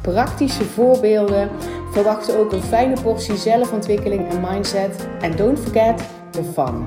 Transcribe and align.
praktische 0.00 0.64
voorbeelden. 0.64 1.50
Verwacht 1.90 2.36
ook 2.36 2.52
een 2.52 2.62
fijne 2.62 3.00
portie 3.02 3.36
zelfontwikkeling 3.36 4.28
en 4.28 4.40
mindset. 4.40 5.08
En 5.20 5.36
don't 5.36 5.58
forget 5.58 6.02
the 6.30 6.42
fun. 6.42 6.86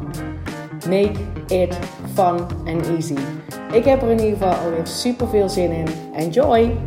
Make 0.90 1.20
it 1.48 1.78
fun 2.14 2.40
and 2.66 2.88
easy. 2.88 3.18
Ik 3.72 3.86
heb 3.86 4.02
er 4.02 4.10
in 4.10 4.20
ieder 4.20 4.38
geval 4.38 4.54
alweer 4.54 4.88
super 4.88 5.28
veel 5.28 5.50
zin 5.50 5.72
in. 5.72 5.88
Enjoy! 6.16 6.78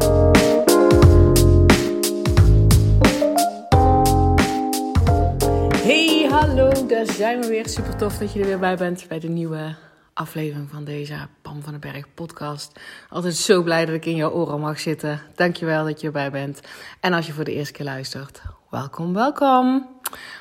Hey, 5.82 6.26
hallo, 6.30 6.86
daar 6.86 7.06
zijn 7.06 7.40
we 7.40 7.46
weer. 7.48 7.68
Super 7.68 7.96
tof 7.96 8.18
dat 8.18 8.32
je 8.32 8.40
er 8.40 8.46
weer 8.46 8.58
bij 8.58 8.76
bent 8.76 9.04
bij 9.08 9.18
de 9.18 9.28
nieuwe 9.28 9.74
aflevering 10.16 10.70
van 10.70 10.84
deze 10.84 11.14
Pam 11.42 11.62
van 11.62 11.72
den 11.72 11.92
Berg 11.92 12.14
podcast. 12.14 12.80
Altijd 13.08 13.36
zo 13.36 13.62
blij 13.62 13.86
dat 13.86 13.94
ik 13.94 14.06
in 14.06 14.16
jouw 14.16 14.30
oren 14.30 14.60
mag 14.60 14.80
zitten. 14.80 15.20
Dankjewel 15.34 15.84
dat 15.84 16.00
je 16.00 16.06
erbij 16.06 16.30
bent. 16.30 16.60
En 17.00 17.12
als 17.12 17.26
je 17.26 17.32
voor 17.32 17.44
de 17.44 17.54
eerste 17.54 17.72
keer 17.72 17.84
luistert, 17.84 18.42
welkom, 18.70 19.14
welkom. 19.14 19.88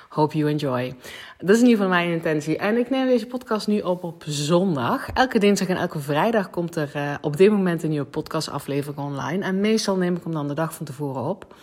Hope 0.10 0.38
you 0.38 0.50
enjoy. 0.50 0.96
Dat 1.38 1.50
is 1.50 1.62
in 1.62 1.68
ieder 1.68 1.84
geval 1.84 1.88
mijn 1.88 2.12
intentie. 2.12 2.58
En 2.58 2.78
ik 2.78 2.90
neem 2.90 3.08
deze 3.08 3.26
podcast 3.26 3.68
nu 3.68 3.80
op 3.80 4.04
op 4.04 4.24
zondag. 4.28 5.10
Elke 5.14 5.40
dinsdag 5.40 5.68
en 5.68 5.78
elke 5.78 6.00
vrijdag 6.00 6.50
komt 6.50 6.76
er 6.76 6.92
uh, 6.96 7.16
op 7.22 7.38
dit 7.38 7.52
moment 7.52 7.84
een 7.84 7.90
nieuwe 7.90 8.06
podcastaflevering 8.06 8.98
online. 8.98 9.44
En 9.44 9.60
meestal 9.60 9.96
neem 9.96 10.16
ik 10.16 10.24
hem 10.24 10.34
dan 10.34 10.48
de 10.48 10.54
dag 10.54 10.74
van 10.74 10.86
tevoren 10.86 11.24
op. 11.24 11.56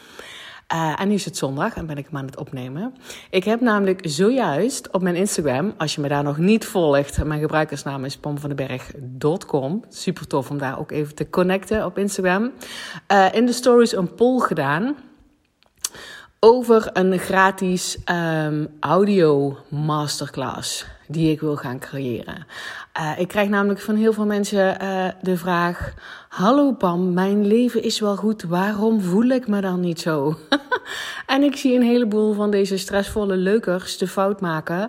Uh, 0.74 1.00
en 1.00 1.08
nu 1.08 1.14
is 1.14 1.24
het 1.24 1.36
zondag 1.36 1.74
en 1.74 1.86
ben 1.86 1.96
ik 1.96 2.06
hem 2.06 2.16
aan 2.16 2.26
het 2.26 2.36
opnemen. 2.36 2.94
Ik 3.30 3.44
heb 3.44 3.60
namelijk 3.60 4.00
zojuist 4.02 4.90
op 4.90 5.02
mijn 5.02 5.14
Instagram, 5.14 5.74
als 5.76 5.94
je 5.94 6.00
me 6.00 6.08
daar 6.08 6.22
nog 6.22 6.38
niet 6.38 6.66
volgt, 6.66 7.24
mijn 7.24 7.40
gebruikersnaam 7.40 8.04
is 8.04 8.16
pomvandenberg.com. 8.16 9.84
Super 9.88 10.26
tof 10.26 10.50
om 10.50 10.58
daar 10.58 10.78
ook 10.78 10.90
even 10.90 11.14
te 11.14 11.30
connecten 11.30 11.84
op 11.84 11.98
Instagram. 11.98 12.52
Uh, 13.12 13.26
in 13.32 13.46
de 13.46 13.52
stories 13.52 13.96
een 13.96 14.14
poll 14.14 14.40
gedaan 14.40 14.96
over 16.40 16.90
een 16.92 17.18
gratis 17.18 17.98
um, 18.10 18.68
audio 18.80 19.58
masterclass 19.68 20.86
die 21.12 21.30
ik 21.30 21.41
wil 21.41 21.56
gaan 21.56 21.78
creëren. 21.78 22.46
Uh, 23.00 23.18
ik 23.18 23.28
krijg 23.28 23.48
namelijk 23.48 23.80
van 23.80 23.96
heel 23.96 24.12
veel 24.12 24.27
mensen 24.27 24.82
uh, 24.82 25.08
de 25.22 25.36
vraag: 25.36 25.94
Hallo 26.28 26.72
Pam, 26.72 27.12
mijn 27.12 27.46
leven 27.46 27.82
is 27.82 28.00
wel 28.00 28.16
goed, 28.16 28.42
waarom 28.42 29.00
voel 29.00 29.24
ik 29.24 29.48
me 29.48 29.60
dan 29.60 29.80
niet 29.80 30.00
zo? 30.00 30.38
en 31.27 31.42
ik 31.42 31.56
zie 31.56 31.74
een 31.74 31.83
heleboel 31.83 32.33
van 32.33 32.50
deze 32.50 32.77
stressvolle 32.77 33.36
leukers 33.36 33.98
de 33.98 34.08
fout 34.08 34.40
maken, 34.40 34.88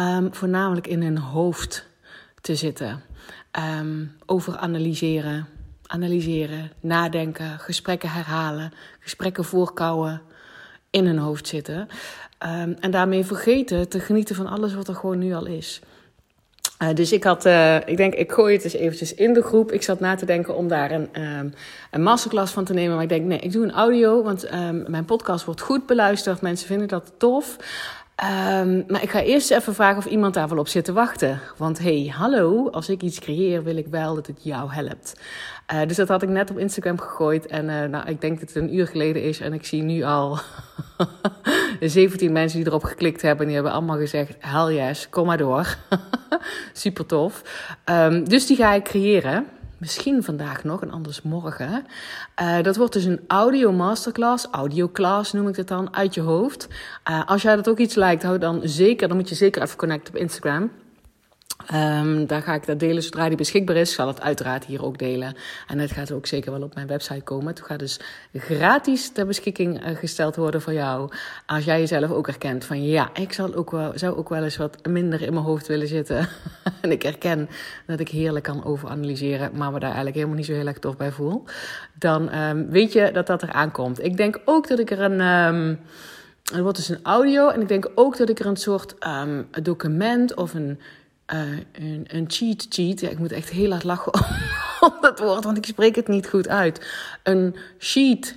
um, 0.00 0.34
voornamelijk 0.34 0.86
in 0.86 1.02
hun 1.02 1.18
hoofd 1.18 1.86
te 2.40 2.54
zitten. 2.54 3.02
Um, 3.80 4.12
over 4.26 4.56
analyseren, 4.56 5.46
analyseren, 5.86 6.72
nadenken, 6.80 7.58
gesprekken 7.58 8.10
herhalen, 8.10 8.72
gesprekken 9.00 9.44
voorkouwen 9.44 10.22
in 10.90 11.06
hun 11.06 11.18
hoofd 11.18 11.48
zitten. 11.48 11.88
Um, 12.46 12.76
en 12.80 12.90
daarmee 12.90 13.24
vergeten 13.24 13.88
te 13.88 14.00
genieten 14.00 14.34
van 14.34 14.46
alles 14.46 14.74
wat 14.74 14.88
er 14.88 14.94
gewoon 14.94 15.18
nu 15.18 15.34
al 15.34 15.46
is. 15.46 15.80
Uh, 16.82 16.94
dus 16.94 17.12
ik 17.12 17.24
had, 17.24 17.46
uh, 17.46 17.76
ik 17.76 17.96
denk, 17.96 18.14
ik 18.14 18.32
gooi 18.32 18.54
het 18.54 18.64
eens 18.64 18.72
eventjes 18.72 19.14
in 19.14 19.32
de 19.32 19.42
groep. 19.42 19.72
Ik 19.72 19.82
zat 19.82 20.00
na 20.00 20.14
te 20.14 20.26
denken 20.26 20.56
om 20.56 20.68
daar 20.68 20.90
een, 20.90 21.08
um, 21.22 21.54
een 21.90 22.02
masterclass 22.02 22.52
van 22.52 22.64
te 22.64 22.72
nemen. 22.72 22.94
Maar 22.94 23.02
ik 23.02 23.08
denk, 23.08 23.26
nee, 23.26 23.38
ik 23.38 23.52
doe 23.52 23.64
een 23.64 23.72
audio, 23.72 24.22
want 24.22 24.54
um, 24.54 24.84
mijn 24.88 25.04
podcast 25.04 25.44
wordt 25.44 25.60
goed 25.60 25.86
beluisterd. 25.86 26.40
Mensen 26.40 26.66
vinden 26.66 26.88
dat 26.88 27.12
tof. 27.16 27.56
Um, 28.16 28.84
maar 28.88 29.02
ik 29.02 29.10
ga 29.10 29.22
eerst 29.22 29.50
even 29.50 29.74
vragen 29.74 29.96
of 29.96 30.06
iemand 30.06 30.34
daar 30.34 30.48
wel 30.48 30.58
op 30.58 30.68
zit 30.68 30.84
te 30.84 30.92
wachten. 30.92 31.40
Want 31.56 31.78
hey, 31.78 32.12
hallo, 32.16 32.70
als 32.70 32.88
ik 32.88 33.02
iets 33.02 33.20
creëer, 33.20 33.62
wil 33.62 33.76
ik 33.76 33.86
wel 33.86 34.14
dat 34.14 34.26
het 34.26 34.44
jou 34.44 34.72
helpt. 34.72 35.20
Uh, 35.72 35.86
dus 35.86 35.96
dat 35.96 36.08
had 36.08 36.22
ik 36.22 36.28
net 36.28 36.50
op 36.50 36.58
Instagram 36.58 36.98
gegooid. 37.00 37.46
En 37.46 37.68
uh, 37.68 37.84
nou, 37.84 38.08
ik 38.08 38.20
denk 38.20 38.40
dat 38.40 38.48
het 38.48 38.62
een 38.62 38.74
uur 38.74 38.86
geleden 38.86 39.22
is. 39.22 39.40
En 39.40 39.52
ik 39.52 39.64
zie 39.64 39.82
nu 39.82 40.02
al 40.02 40.38
17 41.80 42.32
mensen 42.32 42.58
die 42.58 42.68
erop 42.68 42.84
geklikt 42.84 43.22
hebben. 43.22 43.40
En 43.40 43.46
die 43.46 43.54
hebben 43.54 43.72
allemaal 43.72 43.98
gezegd: 43.98 44.36
hell 44.38 44.74
yes, 44.74 45.08
kom 45.08 45.26
maar 45.26 45.38
door. 45.38 45.76
Super 46.72 47.06
tof. 47.06 47.42
Um, 47.84 48.28
dus 48.28 48.46
die 48.46 48.56
ga 48.56 48.72
ik 48.72 48.84
creëren. 48.84 49.46
Misschien 49.82 50.22
vandaag 50.22 50.64
nog 50.64 50.82
en 50.82 50.90
anders 50.90 51.22
morgen. 51.22 51.86
Uh, 52.42 52.62
dat 52.62 52.76
wordt 52.76 52.92
dus 52.92 53.04
een 53.04 53.20
audio 53.26 53.72
masterclass, 53.72 54.46
audio 54.50 54.88
class 54.88 55.32
noem 55.32 55.48
ik 55.48 55.56
het 55.56 55.68
dan, 55.68 55.94
uit 55.94 56.14
je 56.14 56.20
hoofd. 56.20 56.68
Uh, 57.10 57.26
als 57.26 57.42
jij 57.42 57.56
dat 57.56 57.68
ook 57.68 57.78
iets 57.78 57.94
lijkt, 57.94 58.22
hou 58.22 58.38
dan 58.38 58.60
zeker, 58.64 59.08
dan 59.08 59.16
moet 59.16 59.28
je 59.28 59.34
zeker 59.34 59.62
even 59.62 59.76
connecten 59.76 60.14
op 60.14 60.20
Instagram. 60.20 60.70
Um, 61.74 62.26
daar 62.26 62.42
ga 62.42 62.54
ik 62.54 62.66
dat 62.66 62.80
delen 62.80 63.02
zodra 63.02 63.28
die 63.28 63.36
beschikbaar 63.36 63.76
is. 63.76 63.92
Zal 63.92 64.06
het 64.06 64.20
uiteraard 64.20 64.64
hier 64.64 64.84
ook 64.84 64.98
delen. 64.98 65.34
En 65.66 65.78
het 65.78 65.92
gaat 65.92 66.12
ook 66.12 66.26
zeker 66.26 66.52
wel 66.52 66.62
op 66.62 66.74
mijn 66.74 66.86
website 66.86 67.20
komen. 67.20 67.46
Het 67.46 67.62
gaat 67.62 67.78
dus 67.78 68.00
gratis 68.32 69.10
ter 69.12 69.26
beschikking 69.26 69.86
uh, 69.86 69.96
gesteld 69.96 70.36
worden 70.36 70.62
voor 70.62 70.72
jou. 70.72 71.10
Als 71.46 71.64
jij 71.64 71.78
jezelf 71.78 72.10
ook 72.10 72.26
herkent 72.26 72.64
van 72.64 72.84
ja, 72.84 73.10
ik 73.14 73.32
zal 73.32 73.54
ook 73.54 73.70
wel, 73.70 73.92
zou 73.94 74.16
ook 74.16 74.28
wel 74.28 74.42
eens 74.42 74.56
wat 74.56 74.86
minder 74.86 75.22
in 75.22 75.32
mijn 75.32 75.44
hoofd 75.44 75.66
willen 75.66 75.88
zitten. 75.88 76.28
en 76.80 76.90
ik 76.90 77.02
herken 77.02 77.48
dat 77.86 78.00
ik 78.00 78.08
heerlijk 78.08 78.44
kan 78.44 78.64
overanalyseren, 78.64 79.50
maar 79.54 79.72
me 79.72 79.78
daar 79.78 79.82
eigenlijk 79.82 80.16
helemaal 80.16 80.36
niet 80.36 80.46
zo 80.46 80.52
heel 80.52 80.66
erg 80.66 80.78
tof 80.78 80.96
bij 80.96 81.12
voel. 81.12 81.44
Dan 81.98 82.34
um, 82.34 82.70
weet 82.70 82.92
je 82.92 83.10
dat 83.12 83.26
dat 83.26 83.42
eraan 83.42 83.70
komt. 83.70 84.04
Ik 84.04 84.16
denk 84.16 84.40
ook 84.44 84.68
dat 84.68 84.78
ik 84.78 84.90
er 84.90 85.00
een. 85.00 85.20
Um, 85.20 85.78
er 86.54 86.62
wordt 86.62 86.76
dus 86.76 86.88
een 86.88 87.02
audio. 87.02 87.48
En 87.48 87.60
ik 87.60 87.68
denk 87.68 87.90
ook 87.94 88.16
dat 88.16 88.28
ik 88.28 88.38
er 88.38 88.46
een 88.46 88.56
soort 88.56 88.94
um, 89.06 89.48
document 89.62 90.34
of 90.34 90.54
een 90.54 90.80
uh, 91.34 91.58
een, 92.06 92.24
cheat 92.26 92.66
cheat. 92.68 93.00
Ja, 93.00 93.08
ik 93.08 93.18
moet 93.18 93.32
echt 93.32 93.50
heel 93.50 93.70
hard 93.70 93.84
lachen 93.84 94.12
om 94.86 94.94
dat 95.00 95.18
woord, 95.18 95.44
want 95.44 95.56
ik 95.56 95.66
spreek 95.66 95.96
het 95.96 96.08
niet 96.08 96.28
goed 96.28 96.48
uit. 96.48 96.86
Een 97.22 97.56
sheet 97.78 98.36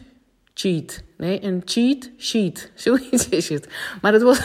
cheat. 0.54 1.02
Nee, 1.18 1.44
een 1.44 1.62
cheat 1.66 2.10
sheet. 2.18 2.72
Zoiets 2.76 3.30
is 3.30 3.50
het. 3.50 3.68
Maar 4.02 4.12
dat 4.12 4.22
was. 4.22 4.40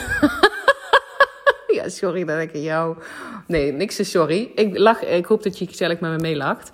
ja, 1.77 1.89
sorry 1.89 2.25
dat 2.25 2.41
ik 2.41 2.57
jou. 2.57 2.97
Nee, 3.47 3.73
niks 3.73 3.99
is 3.99 4.11
sorry. 4.11 4.51
Ik, 4.55 4.79
lach, 4.79 5.05
ik 5.05 5.27
hoop 5.27 5.43
dat 5.43 5.59
je 5.59 5.67
gezellig 5.67 6.01
met 6.01 6.11
me 6.11 6.19
meelacht. 6.19 6.71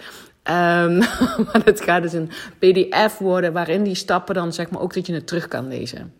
Um, 0.48 0.98
maar 1.44 1.62
het 1.64 1.80
gaat 1.80 2.02
dus 2.02 2.12
een 2.12 2.30
PDF 2.58 3.18
worden 3.18 3.52
waarin 3.52 3.82
die 3.82 3.94
stappen 3.94 4.34
dan 4.34 4.52
zeg 4.52 4.70
maar 4.70 4.80
ook 4.80 4.94
dat 4.94 5.06
je 5.06 5.14
het 5.14 5.26
terug 5.26 5.48
kan 5.48 5.68
lezen. 5.68 6.12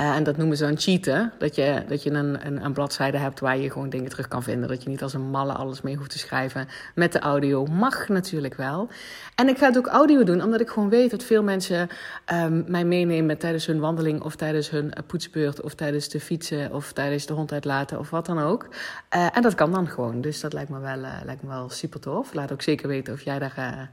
Uh, 0.00 0.16
en 0.16 0.24
dat 0.24 0.36
noemen 0.36 0.56
ze 0.56 0.64
dan 0.64 0.78
cheaten. 0.78 1.32
Dat 1.38 1.54
je, 1.54 1.84
dat 1.88 2.02
je 2.02 2.10
een, 2.10 2.46
een, 2.46 2.64
een, 2.64 2.72
bladzijde 2.72 3.18
hebt 3.18 3.40
waar 3.40 3.58
je 3.58 3.70
gewoon 3.70 3.88
dingen 3.88 4.10
terug 4.10 4.28
kan 4.28 4.42
vinden. 4.42 4.68
Dat 4.68 4.82
je 4.82 4.88
niet 4.88 5.02
als 5.02 5.14
een 5.14 5.30
malle 5.30 5.52
alles 5.52 5.80
mee 5.80 5.96
hoeft 5.96 6.10
te 6.10 6.18
schrijven. 6.18 6.68
Met 6.94 7.12
de 7.12 7.18
audio 7.18 7.66
mag 7.66 8.08
natuurlijk 8.08 8.54
wel. 8.54 8.88
En 9.34 9.48
ik 9.48 9.58
ga 9.58 9.66
het 9.66 9.78
ook 9.78 9.86
audio 9.86 10.24
doen, 10.24 10.42
omdat 10.42 10.60
ik 10.60 10.68
gewoon 10.68 10.88
weet 10.88 11.10
dat 11.10 11.24
veel 11.24 11.42
mensen 11.42 11.88
um, 12.32 12.64
mij 12.68 12.84
meenemen 12.84 13.38
tijdens 13.38 13.66
hun 13.66 13.80
wandeling. 13.80 14.22
Of 14.22 14.36
tijdens 14.36 14.70
hun 14.70 14.92
poetsbeurt. 15.06 15.60
Of 15.60 15.74
tijdens 15.74 16.08
de 16.08 16.20
fietsen. 16.20 16.72
Of 16.72 16.92
tijdens 16.92 17.26
de 17.26 17.32
hond 17.32 17.52
uitlaten. 17.52 17.98
Of 17.98 18.10
wat 18.10 18.26
dan 18.26 18.38
ook. 18.38 18.68
Uh, 19.16 19.36
en 19.36 19.42
dat 19.42 19.54
kan 19.54 19.72
dan 19.72 19.88
gewoon. 19.88 20.20
Dus 20.20 20.40
dat 20.40 20.52
lijkt 20.52 20.70
me 20.70 20.80
wel, 20.80 20.98
uh, 20.98 21.12
lijkt 21.24 21.42
me 21.42 21.48
wel 21.48 21.68
super 21.68 22.00
tof. 22.00 22.34
Laat 22.34 22.52
ook 22.52 22.62
zeker 22.62 22.88
weten 22.88 23.12
of 23.12 23.22
jij 23.22 23.38
daar 23.38 23.90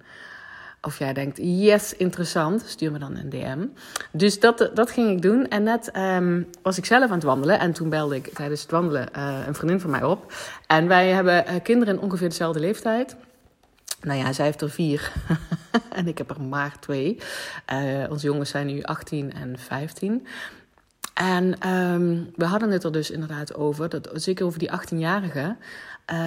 of 0.85 0.99
jij 0.99 1.13
denkt, 1.13 1.37
yes, 1.41 1.95
interessant, 1.95 2.63
stuur 2.65 2.91
me 2.91 2.99
dan 2.99 3.15
een 3.15 3.29
DM. 3.29 3.65
Dus 4.11 4.39
dat, 4.39 4.69
dat 4.73 4.91
ging 4.91 5.09
ik 5.09 5.21
doen. 5.21 5.47
En 5.47 5.63
net 5.63 5.91
um, 5.97 6.49
was 6.61 6.77
ik 6.77 6.85
zelf 6.85 7.03
aan 7.03 7.11
het 7.11 7.23
wandelen. 7.23 7.59
En 7.59 7.73
toen 7.73 7.89
belde 7.89 8.15
ik 8.15 8.33
tijdens 8.33 8.61
het 8.61 8.71
wandelen 8.71 9.09
uh, 9.15 9.39
een 9.47 9.55
vriendin 9.55 9.79
van 9.79 9.89
mij 9.89 10.03
op. 10.03 10.33
En 10.67 10.87
wij 10.87 11.09
hebben 11.09 11.45
uh, 11.47 11.53
kinderen 11.63 11.95
in 11.95 12.01
ongeveer 12.01 12.29
dezelfde 12.29 12.59
leeftijd. 12.59 13.15
Nou 14.01 14.19
ja, 14.19 14.33
zij 14.33 14.45
heeft 14.45 14.61
er 14.61 14.69
vier 14.69 15.11
en 15.89 16.07
ik 16.07 16.17
heb 16.17 16.29
er 16.29 16.41
maar 16.41 16.79
twee. 16.79 17.17
Uh, 17.73 18.09
onze 18.09 18.25
jongens 18.25 18.49
zijn 18.49 18.67
nu 18.67 18.83
18 18.83 19.33
en 19.33 19.59
15. 19.59 20.27
En 21.13 21.69
um, 21.69 22.31
we 22.35 22.45
hadden 22.45 22.71
het 22.71 22.83
er 22.83 22.91
dus 22.91 23.11
inderdaad 23.11 23.55
over, 23.55 23.89
dat, 23.89 24.09
zeker 24.13 24.45
over 24.45 24.59
die 24.59 24.71
18-jarigen. 24.71 25.57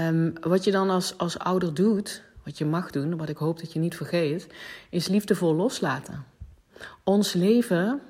Um, 0.08 0.32
wat 0.40 0.64
je 0.64 0.70
dan 0.70 0.90
als, 0.90 1.18
als 1.18 1.38
ouder 1.38 1.74
doet, 1.74 2.22
wat 2.46 2.58
je 2.58 2.64
mag 2.64 2.90
doen, 2.90 3.16
wat 3.16 3.28
ik 3.28 3.36
hoop 3.36 3.60
dat 3.60 3.72
je 3.72 3.78
niet 3.78 3.96
vergeet, 3.96 4.46
is 4.90 5.08
liefdevol 5.08 5.54
loslaten. 5.54 6.24
Ons 7.04 7.32
leven 7.32 8.00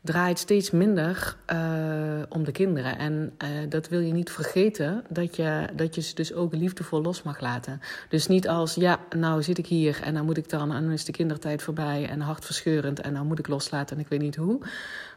draait 0.00 0.38
steeds 0.38 0.70
minder 0.70 1.36
uh, 1.52 2.22
om 2.28 2.44
de 2.44 2.52
kinderen. 2.52 2.98
En 2.98 3.36
uh, 3.42 3.48
dat 3.68 3.88
wil 3.88 4.00
je 4.00 4.12
niet 4.12 4.30
vergeten, 4.30 5.04
dat 5.08 5.36
je, 5.36 5.68
dat 5.74 5.94
je 5.94 6.00
ze 6.00 6.14
dus 6.14 6.32
ook 6.32 6.54
liefdevol 6.54 7.02
los 7.02 7.22
mag 7.22 7.40
laten. 7.40 7.80
Dus 8.08 8.26
niet 8.26 8.48
als, 8.48 8.74
ja, 8.74 9.00
nou 9.16 9.42
zit 9.42 9.58
ik 9.58 9.66
hier 9.66 10.00
en 10.02 10.14
dan 10.14 10.24
moet 10.24 10.36
ik 10.36 10.48
dan, 10.48 10.72
en 10.72 10.82
dan 10.82 10.92
is 10.92 11.04
de 11.04 11.12
kindertijd 11.12 11.62
voorbij 11.62 12.08
en 12.08 12.20
hartverscheurend 12.20 13.00
en 13.00 13.14
dan 13.14 13.26
moet 13.26 13.38
ik 13.38 13.48
loslaten 13.48 13.96
en 13.96 14.02
ik 14.02 14.08
weet 14.08 14.20
niet 14.20 14.36
hoe. 14.36 14.60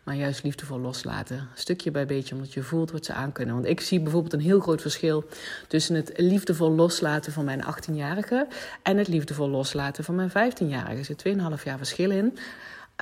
Maar 0.04 0.16
juist 0.16 0.44
liefdevol 0.44 0.80
loslaten, 0.80 1.48
stukje 1.54 1.92
bij 1.92 2.06
beetje, 2.06 2.36
omdat 2.36 2.54
je 2.54 2.64
voelt 2.64 2.92
wat 2.92 3.06
ze 3.06 3.14
aankunnen. 3.14 3.56
Want 3.56 3.68
ik 3.68 3.82
zie 3.82 4.00
bijvoorbeeld 4.00 4.34
een 4.34 4.40
heel 4.40 4.60
groot 4.60 4.82
verschil 4.82 5.24
tussen 5.68 5.96
het 5.96 6.12
liefdevol 6.16 6.72
loslaten 6.72 7.32
van 7.32 7.46
mijn 7.46 7.64
18-jarige 7.64 8.48
en 8.84 8.98
het 8.98 9.08
liefdevol 9.08 9.50
loslaten 9.50 10.04
van 10.04 10.16
mijn 10.16 10.30
15-jarige. 10.30 10.98
Er 10.98 11.06
zit 11.06 11.24
2,5 11.60 11.64
jaar 11.64 11.78
verschil 11.78 12.12
in. 12.12 12.38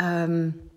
Um, 0.02 0.70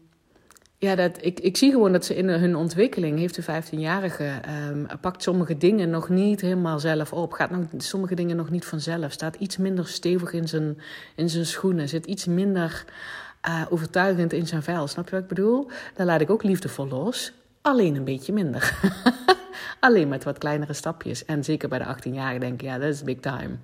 ja, 0.83 0.95
dat, 0.95 1.19
ik, 1.21 1.41
ik 1.41 1.57
zie 1.57 1.71
gewoon 1.71 1.93
dat 1.93 2.05
ze 2.05 2.17
in 2.17 2.29
hun 2.29 2.57
ontwikkeling 2.57 3.19
heeft 3.19 3.35
de 3.35 3.43
15-jarige 3.43 4.41
um, 4.71 4.87
pakt 5.01 5.23
sommige 5.23 5.57
dingen 5.57 5.91
nog 5.91 6.09
niet 6.09 6.41
helemaal 6.41 6.79
zelf 6.79 7.13
op. 7.13 7.33
Gaat 7.33 7.51
nog, 7.51 7.65
sommige 7.77 8.15
dingen 8.15 8.37
nog 8.37 8.51
niet 8.51 8.65
vanzelf. 8.65 9.13
Staat 9.13 9.37
iets 9.37 9.57
minder 9.57 9.89
stevig 9.89 10.33
in 10.33 10.49
zijn, 10.49 10.81
in 11.17 11.29
zijn 11.31 11.47
schoenen. 11.47 11.89
Zit 11.89 12.07
iets 12.07 12.25
minder 12.25 12.85
uh, 13.49 13.63
overtuigend 13.71 14.33
in 14.33 14.47
zijn 14.47 14.63
vel. 14.63 14.87
Snap 14.87 15.05
je 15.05 15.11
wat 15.11 15.23
ik 15.23 15.29
bedoel? 15.29 15.71
Daar 15.95 16.07
laat 16.07 16.21
ik 16.21 16.31
ook 16.31 16.43
liefdevol 16.43 16.89
los. 16.89 17.33
Alleen 17.63 17.95
een 17.95 18.05
beetje 18.05 18.33
minder. 18.33 18.75
Alleen 19.81 20.09
met 20.09 20.25
wat 20.25 20.39
kleinere 20.39 20.73
stapjes. 20.73 21.25
En 21.25 21.45
zeker 21.45 21.69
bij 21.69 21.79
de 21.79 21.85
18 21.85 22.15
jaar 22.15 22.41
denk 22.41 22.53
ik, 22.53 22.63
ja, 22.63 22.79
dat 22.79 22.89
is 22.89 23.03
big 23.03 23.21
time. 23.21 23.57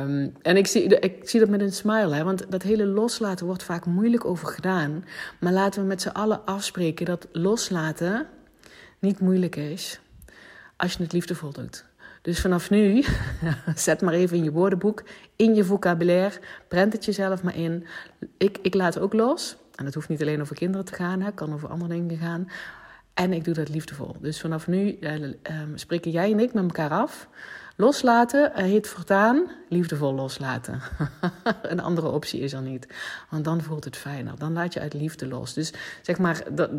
Um, 0.00 0.34
en 0.42 0.56
ik 0.56 0.66
zie, 0.66 0.98
ik 0.98 1.28
zie 1.28 1.40
dat 1.40 1.48
met 1.48 1.60
een 1.60 1.72
smile, 1.72 2.14
hè, 2.14 2.24
want 2.24 2.50
dat 2.50 2.62
hele 2.62 2.86
loslaten 2.86 3.46
wordt 3.46 3.62
vaak 3.62 3.86
moeilijk 3.86 4.24
over 4.24 4.46
gedaan. 4.46 5.04
Maar 5.40 5.52
laten 5.52 5.80
we 5.80 5.86
met 5.86 6.02
z'n 6.02 6.08
allen 6.08 6.44
afspreken 6.44 7.06
dat 7.06 7.28
loslaten 7.32 8.26
niet 8.98 9.20
moeilijk 9.20 9.56
is 9.56 10.00
als 10.76 10.92
je 10.92 11.02
het 11.02 11.12
liefdevol 11.12 11.52
doet. 11.52 11.84
Dus 12.24 12.40
vanaf 12.40 12.70
nu, 12.70 13.04
zet 13.74 14.00
maar 14.00 14.14
even 14.14 14.36
in 14.36 14.44
je 14.44 14.52
woordenboek, 14.52 15.02
in 15.36 15.54
je 15.54 15.64
vocabulaire, 15.64 16.40
prent 16.68 16.92
het 16.92 17.04
jezelf 17.04 17.42
maar 17.42 17.56
in. 17.56 17.86
Ik, 18.36 18.58
ik 18.62 18.74
laat 18.74 18.98
ook 18.98 19.12
los. 19.12 19.56
En 19.74 19.84
dat 19.84 19.94
hoeft 19.94 20.08
niet 20.08 20.20
alleen 20.20 20.40
over 20.40 20.56
kinderen 20.56 20.86
te 20.86 20.94
gaan, 20.94 21.20
het 21.20 21.34
kan 21.34 21.54
over 21.54 21.68
andere 21.68 21.90
dingen 21.90 22.16
gaan. 22.16 22.48
En 23.14 23.32
ik 23.32 23.44
doe 23.44 23.54
dat 23.54 23.68
liefdevol. 23.68 24.16
Dus 24.20 24.40
vanaf 24.40 24.66
nu 24.66 24.98
uh, 25.00 25.12
spreken 25.74 26.10
jij 26.10 26.32
en 26.32 26.40
ik 26.40 26.52
met 26.52 26.62
elkaar 26.62 26.90
af. 26.90 27.28
Loslaten 27.76 28.50
uh, 28.50 28.56
heet 28.56 28.88
voortaan 28.88 29.50
liefdevol 29.68 30.14
loslaten. 30.14 30.80
een 31.62 31.80
andere 31.80 32.08
optie 32.08 32.40
is 32.40 32.52
er 32.52 32.62
niet. 32.62 32.88
Want 33.30 33.44
dan 33.44 33.62
voelt 33.62 33.84
het 33.84 33.96
fijner. 33.96 34.38
Dan 34.38 34.52
laat 34.52 34.72
je 34.72 34.80
uit 34.80 34.94
liefde 34.94 35.28
los. 35.28 35.54
Dus 35.54 35.72
zeg 36.02 36.18
maar, 36.18 36.42
dat, 36.52 36.70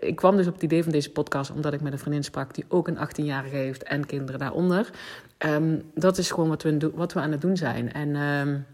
ik 0.00 0.16
kwam 0.16 0.36
dus 0.36 0.46
op 0.46 0.54
het 0.54 0.62
idee 0.62 0.82
van 0.82 0.92
deze 0.92 1.10
podcast 1.10 1.50
omdat 1.50 1.72
ik 1.72 1.80
met 1.80 1.92
een 1.92 1.98
vriendin 1.98 2.24
sprak 2.24 2.54
die 2.54 2.64
ook 2.68 2.88
een 2.88 3.08
18-jarige 3.08 3.56
heeft 3.56 3.82
en 3.82 4.06
kinderen 4.06 4.40
daaronder. 4.40 4.90
Um, 5.38 5.82
dat 5.94 6.18
is 6.18 6.30
gewoon 6.30 6.48
wat 6.48 6.62
we, 6.62 6.90
wat 6.94 7.12
we 7.12 7.20
aan 7.20 7.32
het 7.32 7.40
doen 7.40 7.56
zijn. 7.56 7.92
En 7.92 8.16
um, 8.16 8.66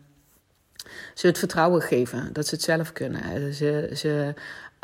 ze 1.14 1.26
het 1.26 1.38
vertrouwen 1.38 1.82
geven 1.82 2.32
dat 2.32 2.46
ze 2.46 2.54
het 2.54 2.64
zelf 2.64 2.92
kunnen. 2.92 3.54
Ze, 3.54 3.90
ze 3.94 4.34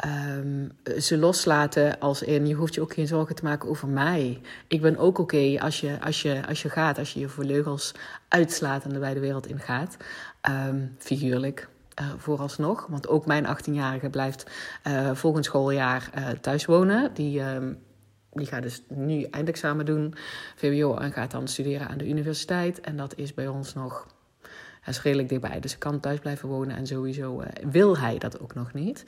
Um, 0.05 0.73
ze 1.00 1.19
loslaten 1.19 1.99
als 1.99 2.23
in 2.23 2.46
je 2.46 2.55
hoeft 2.55 2.75
je 2.75 2.81
ook 2.81 2.93
geen 2.93 3.06
zorgen 3.06 3.34
te 3.34 3.44
maken 3.44 3.69
over 3.69 3.88
mij. 3.88 4.40
Ik 4.67 4.81
ben 4.81 4.96
ook 4.96 5.19
oké 5.19 5.56
als, 5.58 5.81
je, 5.81 6.00
als, 6.00 6.23
je, 6.23 6.46
als 6.46 6.62
je 6.62 6.70
gaat, 6.70 6.99
als 6.99 7.12
je 7.12 7.20
je 7.20 7.28
vleugels 7.28 7.94
uitslaat 8.28 8.84
en 8.84 8.93
de 8.93 9.20
wereld 9.20 9.46
in 9.46 9.58
gaat. 9.58 9.96
Um, 10.69 10.94
figuurlijk. 10.99 11.69
Uh, 12.00 12.06
vooralsnog. 12.17 12.87
Want 12.87 13.08
ook 13.08 13.26
mijn 13.26 13.46
18-jarige 13.46 14.11
blijft 14.11 14.46
uh, 14.87 15.14
volgend 15.14 15.44
schooljaar 15.44 16.11
uh, 16.19 16.28
thuis 16.28 16.64
wonen. 16.64 17.14
Die, 17.14 17.40
um, 17.40 17.78
die 18.32 18.46
gaat 18.46 18.62
dus 18.62 18.82
nu 18.88 19.23
eindexamen 19.23 19.87
doen, 19.87 20.14
VWO, 20.56 20.96
en 20.96 21.12
gaat 21.12 21.31
dan 21.31 21.49
studeren 21.49 21.88
aan 21.88 21.99
de 21.99 22.08
universiteit. 22.08 22.81
En 22.81 22.96
dat 22.96 23.17
is 23.17 23.34
bij 23.34 23.49
ons 23.49 23.75
nog 23.75 24.06
dat 24.87 24.94
is 24.94 25.03
redelijk 25.03 25.29
dichtbij. 25.29 25.61
Dus 25.61 25.73
ik 25.73 25.79
kan 25.79 26.00
thuis 26.00 26.19
blijven 26.19 26.49
wonen 26.49 26.77
en 26.77 26.87
sowieso 26.87 27.43
wil 27.71 27.99
hij 27.99 28.19
dat 28.19 28.41
ook 28.41 28.55
nog 28.55 28.73
niet. 28.73 29.03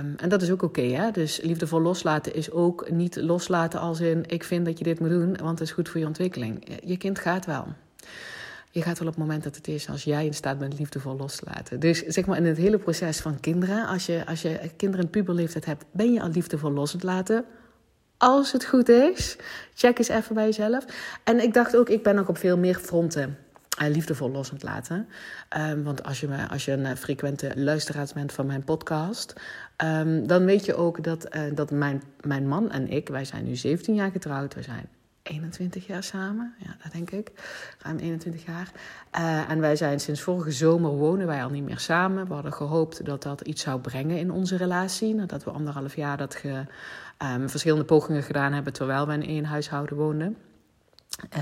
Um, 0.00 0.14
en 0.16 0.28
dat 0.28 0.42
is 0.42 0.50
ook 0.50 0.62
oké, 0.62 0.82
hè? 0.82 1.10
Dus 1.10 1.40
liefdevol 1.42 1.80
loslaten 1.80 2.34
is 2.34 2.50
ook 2.50 2.90
niet 2.90 3.16
loslaten 3.16 3.80
als 3.80 4.00
in... 4.00 4.24
ik 4.26 4.44
vind 4.44 4.64
dat 4.64 4.78
je 4.78 4.84
dit 4.84 5.00
moet 5.00 5.08
doen, 5.08 5.36
want 5.36 5.58
het 5.58 5.68
is 5.68 5.74
goed 5.74 5.88
voor 5.88 6.00
je 6.00 6.06
ontwikkeling. 6.06 6.78
Je 6.84 6.96
kind 6.96 7.18
gaat 7.18 7.46
wel. 7.46 7.66
Je 8.70 8.82
gaat 8.82 8.98
wel 8.98 9.08
op 9.08 9.14
het 9.14 9.22
moment 9.22 9.44
dat 9.44 9.56
het 9.56 9.68
is, 9.68 9.88
als 9.88 10.04
jij 10.04 10.26
in 10.26 10.34
staat 10.34 10.58
bent 10.58 10.78
liefdevol 10.78 11.16
los 11.16 11.36
te 11.36 11.44
laten. 11.54 11.80
Dus 11.80 12.02
zeg 12.02 12.26
maar 12.26 12.36
in 12.36 12.44
het 12.44 12.56
hele 12.56 12.78
proces 12.78 13.20
van 13.20 13.40
kinderen... 13.40 13.86
als 13.86 14.06
je, 14.06 14.26
als 14.26 14.42
je 14.42 14.60
kinderen 14.76 15.04
in 15.04 15.10
puberleeftijd 15.10 15.64
hebt, 15.64 15.84
ben 15.90 16.12
je 16.12 16.20
al 16.20 16.28
liefdevol 16.28 16.72
los 16.72 16.90
te 16.90 17.06
laten... 17.06 17.44
Als 18.16 18.52
het 18.52 18.64
goed 18.64 18.88
is, 18.88 19.36
check 19.74 19.98
eens 19.98 20.08
even 20.08 20.34
bij 20.34 20.44
jezelf. 20.44 20.84
En 21.24 21.42
ik 21.42 21.54
dacht 21.54 21.76
ook, 21.76 21.88
ik 21.88 22.02
ben 22.02 22.14
nog 22.14 22.28
op 22.28 22.38
veel 22.38 22.58
meer 22.58 22.74
fronten 22.74 23.38
uh, 23.82 23.88
liefdevol 23.88 24.30
los 24.30 24.52
laten. 24.58 25.08
Um, 25.56 25.82
want 25.82 26.02
als 26.04 26.20
je, 26.20 26.48
als 26.48 26.64
je 26.64 26.72
een 26.72 26.84
uh, 26.84 26.92
frequente 26.92 27.52
luisteraar 27.54 28.08
bent 28.14 28.32
van 28.32 28.46
mijn 28.46 28.64
podcast, 28.64 29.34
um, 29.84 30.26
dan 30.26 30.44
weet 30.44 30.64
je 30.64 30.74
ook 30.74 31.04
dat, 31.04 31.36
uh, 31.36 31.42
dat 31.54 31.70
mijn, 31.70 32.02
mijn 32.20 32.48
man 32.48 32.70
en 32.70 32.88
ik, 32.88 33.08
wij 33.08 33.24
zijn 33.24 33.44
nu 33.44 33.56
17 33.56 33.94
jaar 33.94 34.10
getrouwd, 34.10 34.54
we 34.54 34.62
zijn 34.62 34.88
21 35.22 35.86
jaar 35.86 36.02
samen, 36.02 36.54
ja, 36.58 36.76
dat 36.82 36.92
denk 36.92 37.10
ik, 37.10 37.30
ruim 37.78 37.98
21 37.98 38.44
jaar. 38.46 38.70
en 39.48 39.60
wij 39.60 39.76
zijn 39.76 40.00
sinds 40.00 40.20
vorige 40.20 40.52
zomer 40.52 40.90
wonen 40.90 41.26
wij 41.26 41.44
al 41.44 41.50
niet 41.50 41.64
meer 41.64 41.78
samen. 41.78 42.26
We 42.26 42.34
hadden 42.34 42.52
gehoopt 42.52 43.04
dat 43.04 43.22
dat 43.22 43.40
iets 43.40 43.62
zou 43.62 43.80
brengen 43.80 44.18
in 44.18 44.30
onze 44.30 44.56
relatie, 44.56 45.14
nadat 45.14 45.44
we 45.44 45.50
anderhalf 45.50 45.96
jaar 45.96 46.16
dat 46.16 46.34
ge, 46.34 46.64
um, 47.34 47.48
verschillende 47.50 47.84
pogingen 47.84 48.22
gedaan 48.22 48.52
hebben 48.52 48.72
terwijl 48.72 49.06
we 49.06 49.12
in 49.12 49.26
één 49.26 49.44
huishouden 49.44 49.96
woonden. 49.96 50.36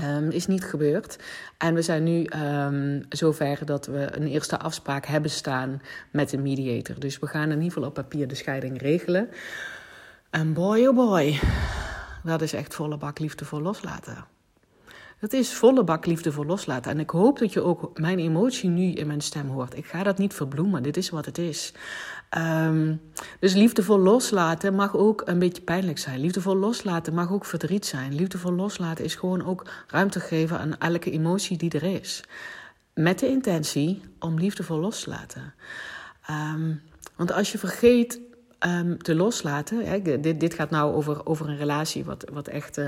Um, 0.03 0.29
is 0.29 0.47
niet 0.47 0.63
gebeurd. 0.63 1.19
En 1.57 1.73
we 1.73 1.81
zijn 1.81 2.03
nu 2.03 2.27
um, 2.35 3.05
zover 3.09 3.65
dat 3.65 3.85
we 3.85 4.15
een 4.15 4.27
eerste 4.27 4.59
afspraak 4.59 5.05
hebben 5.05 5.31
staan 5.31 5.81
met 6.11 6.33
een 6.33 6.41
mediator. 6.41 6.99
Dus 6.99 7.19
we 7.19 7.27
gaan 7.27 7.51
in 7.51 7.57
ieder 7.57 7.71
geval 7.71 7.87
op 7.87 7.93
papier 7.93 8.27
de 8.27 8.35
scheiding 8.35 8.81
regelen. 8.81 9.29
En 10.29 10.53
boy 10.53 10.85
oh 10.85 10.95
boy, 10.95 11.39
dat 12.23 12.41
is 12.41 12.53
echt 12.53 12.75
volle 12.75 12.97
bak 12.97 13.19
liefde 13.19 13.45
voor 13.45 13.61
loslaten. 13.61 14.32
Dat 15.23 15.33
is 15.33 15.53
volle 15.53 15.83
bak 15.83 16.05
liefde 16.05 16.31
voor 16.31 16.45
loslaten. 16.45 16.91
En 16.91 16.99
ik 16.99 17.09
hoop 17.09 17.39
dat 17.39 17.53
je 17.53 17.61
ook 17.61 17.99
mijn 17.99 18.19
emotie 18.19 18.69
nu 18.69 18.91
in 18.91 19.07
mijn 19.07 19.21
stem 19.21 19.47
hoort. 19.47 19.77
Ik 19.77 19.85
ga 19.85 20.03
dat 20.03 20.17
niet 20.17 20.33
verbloemen. 20.33 20.83
Dit 20.83 20.97
is 20.97 21.09
wat 21.09 21.25
het 21.25 21.37
is. 21.37 21.73
Um, 22.37 23.01
dus 23.39 23.53
liefdevol 23.53 23.99
loslaten 23.99 24.75
mag 24.75 24.95
ook 24.95 25.21
een 25.25 25.39
beetje 25.39 25.61
pijnlijk 25.61 25.97
zijn. 25.97 26.19
Liefdevol 26.19 26.55
loslaten 26.55 27.13
mag 27.13 27.31
ook 27.31 27.45
verdriet 27.45 27.85
zijn. 27.85 28.15
Liefdevol 28.15 28.53
loslaten 28.53 29.05
is 29.05 29.15
gewoon 29.15 29.45
ook 29.45 29.65
ruimte 29.87 30.19
geven 30.19 30.59
aan 30.59 30.77
elke 30.77 31.11
emotie 31.11 31.57
die 31.57 31.71
er 31.71 31.83
is. 31.83 32.23
Met 32.93 33.19
de 33.19 33.27
intentie 33.27 34.01
om 34.19 34.39
liefdevol 34.39 34.79
los 34.79 35.03
te 35.03 35.09
laten. 35.09 35.53
Um, 36.29 36.81
want 37.15 37.31
als 37.31 37.51
je 37.51 37.57
vergeet 37.57 38.19
um, 38.59 38.97
te 38.97 39.15
loslaten. 39.15 39.85
Hè, 39.85 40.01
dit, 40.01 40.39
dit 40.39 40.53
gaat 40.53 40.69
nou 40.69 40.93
over, 40.93 41.25
over 41.25 41.49
een 41.49 41.57
relatie 41.57 42.05
wat, 42.05 42.29
wat 42.33 42.47
echt. 42.47 42.81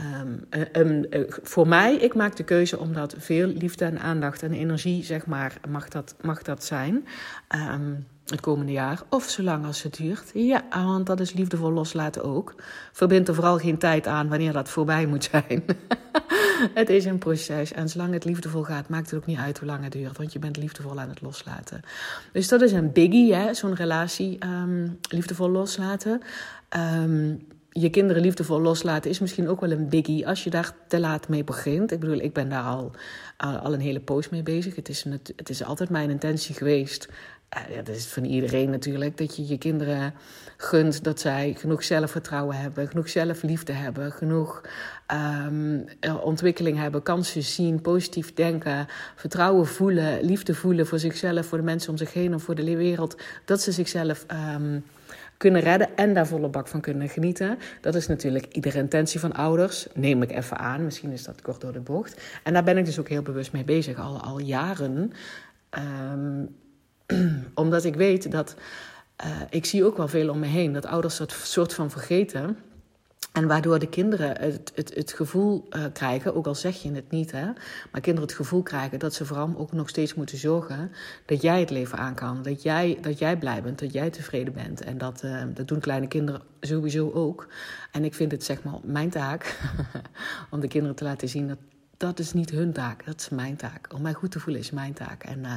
Um, 0.00 0.44
uh, 0.50 1.22
voor 1.42 1.68
mij, 1.68 1.94
ik 1.94 2.14
maak 2.14 2.36
de 2.36 2.44
keuze 2.44 2.78
omdat 2.78 3.14
veel 3.18 3.46
liefde 3.46 3.84
en 3.84 3.98
aandacht 3.98 4.42
en 4.42 4.52
energie, 4.52 5.04
zeg 5.04 5.26
maar, 5.26 5.60
mag 5.68 5.88
dat, 5.88 6.14
mag 6.20 6.42
dat 6.42 6.64
zijn. 6.64 7.06
Um, 7.54 8.06
het 8.26 8.40
komende 8.40 8.72
jaar. 8.72 9.02
Of 9.08 9.28
zolang 9.28 9.64
als 9.64 9.82
het 9.82 9.96
duurt. 9.96 10.30
Ja, 10.34 10.64
want 10.70 11.06
dat 11.06 11.20
is 11.20 11.32
liefdevol 11.32 11.72
loslaten 11.72 12.24
ook. 12.24 12.54
Verbind 12.92 13.28
er 13.28 13.34
vooral 13.34 13.58
geen 13.58 13.78
tijd 13.78 14.06
aan 14.06 14.28
wanneer 14.28 14.52
dat 14.52 14.68
voorbij 14.68 15.06
moet 15.06 15.28
zijn. 15.30 15.64
het 16.74 16.88
is 16.88 17.04
een 17.04 17.18
proces. 17.18 17.72
En 17.72 17.88
zolang 17.88 18.12
het 18.12 18.24
liefdevol 18.24 18.62
gaat, 18.62 18.88
maakt 18.88 19.10
het 19.10 19.20
ook 19.20 19.26
niet 19.26 19.38
uit 19.38 19.58
hoe 19.58 19.68
lang 19.68 19.82
het 19.82 19.92
duurt. 19.92 20.16
Want 20.16 20.32
je 20.32 20.38
bent 20.38 20.56
liefdevol 20.56 21.00
aan 21.00 21.08
het 21.08 21.20
loslaten. 21.20 21.80
Dus 22.32 22.48
dat 22.48 22.62
is 22.62 22.72
een 22.72 22.92
biggie, 22.92 23.34
hè? 23.34 23.54
zo'n 23.54 23.74
relatie. 23.74 24.38
Liefdevol 25.08 25.50
loslaten. 25.50 26.22
Um, 26.76 27.46
je 27.72 27.90
kinderen 27.90 28.22
liefdevol 28.22 28.60
loslaten 28.60 29.10
is 29.10 29.18
misschien 29.18 29.48
ook 29.48 29.60
wel 29.60 29.70
een 29.70 29.88
biggie 29.88 30.26
als 30.26 30.44
je 30.44 30.50
daar 30.50 30.72
te 30.88 31.00
laat 31.00 31.28
mee 31.28 31.44
begint. 31.44 31.92
Ik 31.92 32.00
bedoel, 32.00 32.20
ik 32.20 32.32
ben 32.32 32.48
daar 32.48 32.62
al, 32.62 32.92
al 33.36 33.72
een 33.72 33.80
hele 33.80 34.00
poos 34.00 34.28
mee 34.28 34.42
bezig. 34.42 34.76
Het 34.76 34.88
is, 34.88 35.04
het 35.36 35.48
is 35.48 35.64
altijd 35.64 35.90
mijn 35.90 36.10
intentie 36.10 36.54
geweest. 36.54 37.08
Ja, 37.68 37.82
dat 37.82 37.96
is 37.96 38.06
van 38.06 38.24
iedereen 38.24 38.70
natuurlijk. 38.70 39.16
Dat 39.16 39.36
je 39.36 39.46
je 39.46 39.58
kinderen 39.58 40.14
gunt 40.56 41.04
dat 41.04 41.20
zij 41.20 41.54
genoeg 41.58 41.84
zelfvertrouwen 41.84 42.56
hebben, 42.56 42.88
genoeg 42.88 43.08
zelfliefde 43.08 43.72
hebben, 43.72 44.12
genoeg 44.12 44.60
um, 45.46 45.84
ontwikkeling 46.22 46.78
hebben, 46.78 47.02
kansen 47.02 47.42
zien, 47.42 47.80
positief 47.80 48.34
denken, 48.34 48.86
vertrouwen 49.16 49.66
voelen, 49.66 50.24
liefde 50.24 50.54
voelen 50.54 50.86
voor 50.86 50.98
zichzelf, 50.98 51.46
voor 51.46 51.58
de 51.58 51.64
mensen 51.64 51.90
om 51.90 51.96
zich 51.96 52.12
heen 52.12 52.32
en 52.32 52.40
voor 52.40 52.54
de 52.54 52.76
wereld. 52.76 53.16
Dat 53.44 53.60
ze 53.60 53.72
zichzelf. 53.72 54.26
Um, 54.56 54.84
kunnen 55.42 55.62
redden 55.62 55.96
en 55.96 56.14
daar 56.14 56.26
volle 56.26 56.48
bak 56.48 56.68
van 56.68 56.80
kunnen 56.80 57.08
genieten. 57.08 57.58
Dat 57.80 57.94
is 57.94 58.06
natuurlijk 58.06 58.46
iedere 58.46 58.78
intentie 58.78 59.20
van 59.20 59.32
ouders, 59.32 59.86
neem 59.94 60.22
ik 60.22 60.30
even 60.30 60.58
aan. 60.58 60.84
Misschien 60.84 61.10
is 61.10 61.24
dat 61.24 61.42
kort 61.42 61.60
door 61.60 61.72
de 61.72 61.80
bocht. 61.80 62.20
En 62.42 62.52
daar 62.52 62.64
ben 62.64 62.78
ik 62.78 62.84
dus 62.84 62.98
ook 62.98 63.08
heel 63.08 63.22
bewust 63.22 63.52
mee 63.52 63.64
bezig, 63.64 63.98
al, 63.98 64.20
al 64.20 64.38
jaren. 64.38 65.12
Um, 66.14 66.56
omdat 67.54 67.84
ik 67.84 67.94
weet 67.94 68.30
dat 68.30 68.54
ik 69.50 69.64
zie 69.64 69.84
ook 69.84 69.96
wel 69.96 70.08
veel 70.08 70.28
om 70.28 70.38
me 70.38 70.46
heen 70.46 70.72
dat 70.72 70.86
ouders 70.86 71.16
dat 71.16 71.32
soort 71.32 71.74
van 71.74 71.90
vergeten. 71.90 72.56
En 73.32 73.46
waardoor 73.46 73.78
de 73.78 73.88
kinderen 73.88 74.40
het, 74.40 74.72
het, 74.74 74.94
het 74.94 75.12
gevoel 75.12 75.68
uh, 75.70 75.84
krijgen, 75.92 76.34
ook 76.34 76.46
al 76.46 76.54
zeg 76.54 76.82
je 76.82 76.92
het 76.92 77.10
niet, 77.10 77.32
hè, 77.32 77.44
maar 77.92 78.00
kinderen 78.00 78.28
het 78.28 78.36
gevoel 78.36 78.62
krijgen 78.62 78.98
dat 78.98 79.14
ze 79.14 79.24
vooral 79.24 79.54
ook 79.56 79.72
nog 79.72 79.88
steeds 79.88 80.14
moeten 80.14 80.38
zorgen 80.38 80.92
dat 81.26 81.42
jij 81.42 81.60
het 81.60 81.70
leven 81.70 81.98
aan 81.98 82.14
kan. 82.14 82.42
Dat 82.42 82.62
jij, 82.62 82.98
dat 83.00 83.18
jij 83.18 83.36
blij 83.36 83.62
bent, 83.62 83.78
dat 83.78 83.92
jij 83.92 84.10
tevreden 84.10 84.54
bent. 84.54 84.80
En 84.80 84.98
dat, 84.98 85.22
uh, 85.24 85.42
dat 85.54 85.68
doen 85.68 85.80
kleine 85.80 86.06
kinderen 86.06 86.42
sowieso 86.60 87.10
ook. 87.10 87.48
En 87.92 88.04
ik 88.04 88.14
vind 88.14 88.32
het 88.32 88.44
zeg 88.44 88.62
maar 88.62 88.78
mijn 88.82 89.10
taak 89.10 89.58
om 90.50 90.60
de 90.60 90.68
kinderen 90.68 90.96
te 90.96 91.04
laten 91.04 91.28
zien 91.28 91.48
dat 91.48 91.58
dat 92.02 92.18
is 92.18 92.32
niet 92.32 92.50
hun 92.50 92.72
taak, 92.72 93.04
dat 93.04 93.20
is 93.20 93.28
mijn 93.28 93.56
taak. 93.56 93.88
Om 93.94 94.02
mij 94.02 94.12
goed 94.12 94.30
te 94.30 94.40
voelen 94.40 94.62
is 94.62 94.70
mijn 94.70 94.92
taak. 94.92 95.22
En 95.24 95.38
uh, 95.38 95.52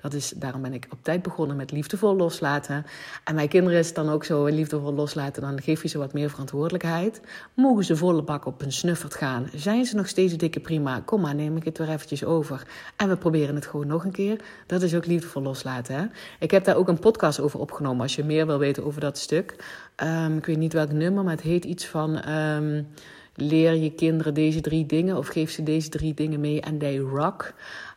dat 0.00 0.14
is, 0.14 0.32
daarom 0.36 0.62
ben 0.62 0.72
ik 0.72 0.86
op 0.90 0.98
tijd 1.02 1.22
begonnen 1.22 1.56
met 1.56 1.70
liefdevol 1.70 2.16
loslaten. 2.16 2.86
En 3.24 3.34
mijn 3.34 3.48
kinderen 3.48 3.78
is 3.78 3.94
dan 3.94 4.08
ook 4.08 4.24
zo, 4.24 4.44
liefdevol 4.44 4.94
loslaten, 4.94 5.42
dan 5.42 5.62
geef 5.62 5.82
je 5.82 5.88
ze 5.88 5.98
wat 5.98 6.12
meer 6.12 6.30
verantwoordelijkheid. 6.30 7.20
Mogen 7.54 7.84
ze 7.84 7.96
volle 7.96 8.22
bak 8.22 8.46
op 8.46 8.60
hun 8.60 8.72
snuffert 8.72 9.14
gaan? 9.14 9.48
Zijn 9.54 9.84
ze 9.84 9.96
nog 9.96 10.08
steeds 10.08 10.36
dikke 10.36 10.60
prima? 10.60 11.00
Kom 11.00 11.20
maar, 11.20 11.34
neem 11.34 11.56
ik 11.56 11.64
het 11.64 11.78
weer 11.78 11.88
eventjes 11.88 12.24
over. 12.24 12.66
En 12.96 13.08
we 13.08 13.16
proberen 13.16 13.54
het 13.54 13.66
gewoon 13.66 13.86
nog 13.86 14.04
een 14.04 14.12
keer. 14.12 14.40
Dat 14.66 14.82
is 14.82 14.94
ook 14.94 15.06
liefdevol 15.06 15.42
loslaten. 15.42 15.94
Hè? 15.94 16.04
Ik 16.38 16.50
heb 16.50 16.64
daar 16.64 16.76
ook 16.76 16.88
een 16.88 16.98
podcast 16.98 17.40
over 17.40 17.60
opgenomen, 17.60 18.02
als 18.02 18.14
je 18.14 18.24
meer 18.24 18.46
wil 18.46 18.58
weten 18.58 18.84
over 18.84 19.00
dat 19.00 19.18
stuk. 19.18 19.56
Um, 19.96 20.36
ik 20.36 20.46
weet 20.46 20.58
niet 20.58 20.72
welk 20.72 20.92
nummer, 20.92 21.24
maar 21.24 21.34
het 21.34 21.42
heet 21.42 21.64
iets 21.64 21.86
van... 21.86 22.28
Um, 22.28 22.86
leer 23.34 23.74
je 23.74 23.90
kinderen 23.90 24.34
deze 24.34 24.60
drie 24.60 24.86
dingen 24.86 25.16
of 25.16 25.26
geef 25.26 25.50
ze 25.50 25.62
deze 25.62 25.88
drie 25.88 26.14
dingen 26.14 26.40
mee 26.40 26.60
en 26.60 26.78
they 26.78 26.98
rock. 26.98 27.52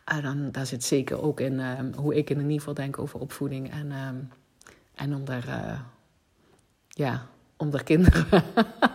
En 0.05 0.21
dan, 0.21 0.51
daar 0.51 0.65
zit 0.65 0.83
zeker 0.83 1.21
ook 1.21 1.39
in 1.39 1.59
um, 1.59 1.93
hoe 1.95 2.15
ik 2.15 2.29
in 2.29 2.37
ieder 2.39 2.57
geval 2.57 2.73
denk 2.73 2.99
over 2.99 3.19
opvoeding 3.19 3.71
en, 3.71 3.91
um, 3.91 4.29
en 4.95 5.15
om 5.15 5.25
daar, 5.25 5.47
uh, 5.47 5.79
ja, 6.87 7.27
om 7.57 7.69
daar 7.69 7.83
kinderen 7.83 8.43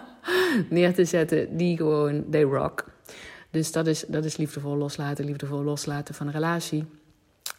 neer 0.71 0.95
te 0.95 1.05
zetten 1.05 1.57
die 1.57 1.77
gewoon 1.77 2.25
they 2.31 2.43
rock. 2.43 2.85
Dus 3.51 3.73
dat 3.73 3.87
is, 3.87 4.05
dat 4.09 4.25
is 4.25 4.37
liefdevol 4.37 4.77
loslaten, 4.77 5.25
liefdevol 5.25 5.63
loslaten 5.63 6.15
van 6.15 6.27
een 6.27 6.33
relatie. 6.33 6.85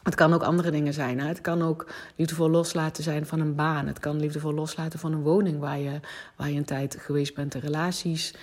Het 0.03 0.15
kan 0.15 0.33
ook 0.33 0.43
andere 0.43 0.71
dingen 0.71 0.93
zijn. 0.93 1.19
Hè? 1.19 1.27
Het 1.27 1.41
kan 1.41 1.61
ook 1.61 1.87
liefdevol 2.15 2.49
loslaten 2.49 3.03
zijn 3.03 3.25
van 3.25 3.39
een 3.39 3.55
baan. 3.55 3.87
Het 3.87 3.99
kan 3.99 4.19
liefdevol 4.19 4.53
loslaten 4.53 4.99
van 4.99 5.13
een 5.13 5.21
woning 5.21 5.59
waar 5.59 5.79
je, 5.79 5.99
waar 6.35 6.49
je 6.49 6.57
een 6.57 6.65
tijd 6.65 6.97
geweest 6.99 7.35
bent. 7.35 7.51
De 7.51 7.59
relaties, 7.59 8.33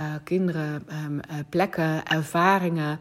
uh, 0.00 0.06
kinderen, 0.24 0.82
um, 1.06 1.14
uh, 1.14 1.36
plekken, 1.48 2.06
ervaringen. 2.06 2.98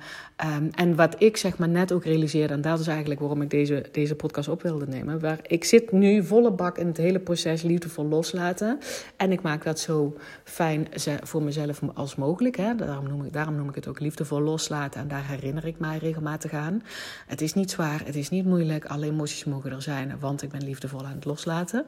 Um, 0.58 0.70
en 0.76 0.96
wat 0.96 1.16
ik 1.22 1.38
zeg 1.38 1.58
maar 1.58 1.70
net 1.70 1.92
ook 1.92 2.04
realiseerde, 2.04 2.54
en 2.54 2.62
dat 2.62 2.80
is 2.80 2.88
eigenlijk 2.88 3.20
waarom 3.20 3.42
ik 3.42 3.50
deze, 3.50 3.86
deze 3.92 4.16
podcast 4.16 4.48
op 4.48 4.62
wilde 4.62 4.88
nemen. 4.88 5.20
Waar 5.20 5.40
ik 5.42 5.64
zit 5.64 5.92
nu 5.92 6.24
volle 6.24 6.52
bak 6.52 6.78
in 6.78 6.88
het 6.88 6.98
hele 6.98 7.20
proces 7.20 7.62
liefdevol 7.62 8.06
loslaten. 8.06 8.80
En 9.18 9.32
ik 9.32 9.42
maak 9.42 9.64
dat 9.64 9.80
zo 9.80 10.18
fijn 10.44 10.88
voor 11.24 11.44
mezelf 11.44 11.82
als 11.94 12.16
mogelijk. 12.16 12.58
Hè. 12.58 12.76
Daarom, 12.76 13.08
noem 13.08 13.26
ik, 13.26 13.34
daarom 13.34 13.56
noem 13.56 13.70
ik 13.70 13.76
het 13.76 13.88
ook 13.88 14.00
liefdevol 14.00 14.42
loslaten. 14.42 15.02
En 15.02 15.08
daar 15.08 15.28
herinner 15.28 15.66
ik 15.66 15.80
mij 15.80 15.98
regelmatig 15.98 16.54
aan. 16.54 16.84
Het 17.28 17.42
is 17.42 17.54
niet 17.54 17.72
zwaar, 17.72 18.02
het 18.06 18.16
is 18.16 18.30
niet 18.30 18.46
moeilijk. 18.46 18.86
Alle 18.86 19.06
emoties 19.06 19.44
mogen 19.44 19.72
er 19.72 19.82
zijn, 19.82 20.16
want 20.20 20.42
ik 20.42 20.50
ben 20.50 20.64
liefdevol 20.64 21.06
aan 21.06 21.16
het 21.16 21.26
loslaten. 21.26 21.86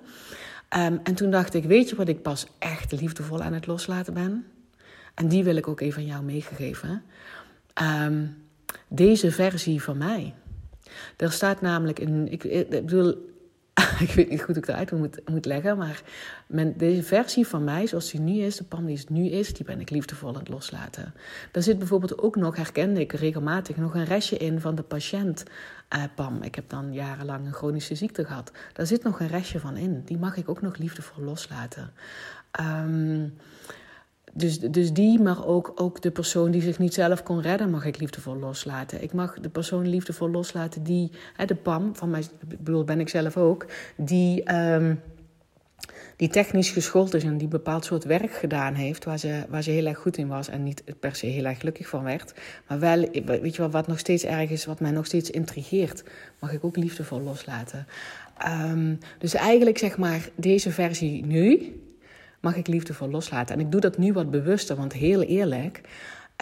Um, 0.77 0.99
en 1.03 1.15
toen 1.15 1.31
dacht 1.31 1.53
ik, 1.53 1.63
weet 1.63 1.89
je 1.89 1.95
wat 1.95 2.07
ik 2.07 2.21
pas 2.21 2.47
echt 2.59 2.91
liefdevol 2.91 3.41
aan 3.41 3.53
het 3.53 3.67
loslaten 3.67 4.13
ben? 4.13 4.45
En 5.19 5.27
die 5.27 5.43
wil 5.43 5.55
ik 5.55 5.67
ook 5.67 5.79
even 5.79 6.01
aan 6.01 6.07
jou 6.07 6.23
meegeven. 6.23 7.03
Um, 7.81 8.37
deze 8.87 9.31
versie 9.31 9.81
van 9.81 9.97
mij. 9.97 10.33
Er 11.17 11.31
staat 11.31 11.61
namelijk 11.61 11.99
in. 11.99 12.31
Ik, 12.31 12.69
bedoel, 12.69 13.09
ik 14.05 14.11
weet 14.11 14.29
niet 14.29 14.41
goed 14.41 14.55
hoe 14.55 14.63
ik 14.63 14.65
het 14.65 14.75
uit 14.75 14.91
moet, 14.91 15.29
moet 15.29 15.45
leggen. 15.45 15.77
Maar 15.77 16.01
mijn, 16.47 16.73
deze 16.77 17.03
versie 17.03 17.47
van 17.47 17.63
mij, 17.63 17.87
zoals 17.87 18.11
die 18.11 18.19
nu 18.19 18.39
is, 18.39 18.55
de 18.55 18.63
Pam 18.63 18.85
die 18.85 18.97
het 18.97 19.09
nu 19.09 19.29
is, 19.29 19.53
die 19.53 19.65
ben 19.65 19.79
ik 19.79 19.89
liefdevol 19.89 20.29
aan 20.29 20.35
het 20.35 20.49
loslaten. 20.49 21.13
Daar 21.51 21.63
zit 21.63 21.77
bijvoorbeeld 21.77 22.19
ook 22.19 22.35
nog, 22.35 22.55
herkende 22.55 22.99
ik 22.99 23.13
regelmatig, 23.13 23.75
nog 23.75 23.95
een 23.95 24.05
restje 24.05 24.37
in 24.37 24.59
van 24.59 24.75
de 24.75 24.83
patiënt. 24.83 25.43
Uh, 25.95 26.03
Pam, 26.15 26.41
ik 26.41 26.55
heb 26.55 26.69
dan 26.69 26.93
jarenlang 26.93 27.45
een 27.45 27.53
chronische 27.53 27.95
ziekte 27.95 28.25
gehad. 28.25 28.51
Daar 28.73 28.85
zit 28.85 29.03
nog 29.03 29.19
een 29.19 29.27
restje 29.27 29.59
van 29.59 29.77
in. 29.77 30.01
Die 30.05 30.17
mag 30.17 30.37
ik 30.37 30.49
ook 30.49 30.61
nog 30.61 30.77
liefdevol 30.77 31.23
loslaten. 31.23 31.91
Um, 32.59 33.33
dus, 34.33 34.59
dus 34.59 34.93
die, 34.93 35.19
maar 35.19 35.45
ook, 35.45 35.71
ook 35.75 36.01
de 36.01 36.11
persoon 36.11 36.51
die 36.51 36.61
zich 36.61 36.79
niet 36.79 36.93
zelf 36.93 37.23
kon 37.23 37.41
redden, 37.41 37.69
mag 37.69 37.85
ik 37.85 37.99
liefdevol 37.99 38.35
loslaten. 38.35 39.03
Ik 39.03 39.13
mag 39.13 39.39
de 39.39 39.49
persoon 39.49 39.87
liefdevol 39.87 40.29
loslaten 40.29 40.83
die, 40.83 41.11
hè, 41.35 41.45
de 41.45 41.55
PAM, 41.55 41.95
van 41.95 42.09
mij 42.09 42.23
bedoel, 42.47 42.83
ben 42.83 42.99
ik 42.99 43.09
zelf 43.09 43.37
ook, 43.37 43.65
die, 43.97 44.55
um, 44.55 45.01
die 46.15 46.27
technisch 46.27 46.69
geschoold 46.69 47.13
is 47.13 47.23
en 47.23 47.37
die 47.37 47.47
bepaald 47.47 47.85
soort 47.85 48.03
werk 48.03 48.31
gedaan 48.31 48.73
heeft, 48.73 49.05
waar 49.05 49.17
ze, 49.17 49.45
waar 49.49 49.63
ze 49.63 49.71
heel 49.71 49.85
erg 49.85 49.97
goed 49.97 50.17
in 50.17 50.27
was 50.27 50.49
en 50.49 50.63
niet 50.63 50.83
per 50.99 51.15
se 51.15 51.25
heel 51.25 51.45
erg 51.45 51.59
gelukkig 51.59 51.87
van 51.87 52.03
werd. 52.03 52.33
Maar 52.67 52.79
wel, 52.79 53.09
weet 53.25 53.55
je 53.55 53.61
wel, 53.61 53.69
wat 53.69 53.87
nog 53.87 53.99
steeds 53.99 54.23
erg 54.23 54.49
is, 54.49 54.65
wat 54.65 54.79
mij 54.79 54.91
nog 54.91 55.05
steeds 55.05 55.31
intrigeert, 55.31 56.03
mag 56.39 56.53
ik 56.53 56.63
ook 56.63 56.77
liefdevol 56.77 57.21
loslaten. 57.21 57.87
Um, 58.71 58.97
dus 59.17 59.33
eigenlijk 59.33 59.77
zeg 59.77 59.97
maar 59.97 60.29
deze 60.35 60.71
versie 60.71 61.25
nu, 61.25 61.73
mag 62.39 62.55
ik 62.55 62.67
liefdevol 62.67 63.09
loslaten. 63.09 63.55
En 63.55 63.61
ik 63.61 63.71
doe 63.71 63.81
dat 63.81 63.97
nu 63.97 64.13
wat 64.13 64.31
bewuster, 64.31 64.75
want 64.75 64.93
heel 64.93 65.21
eerlijk, 65.21 65.81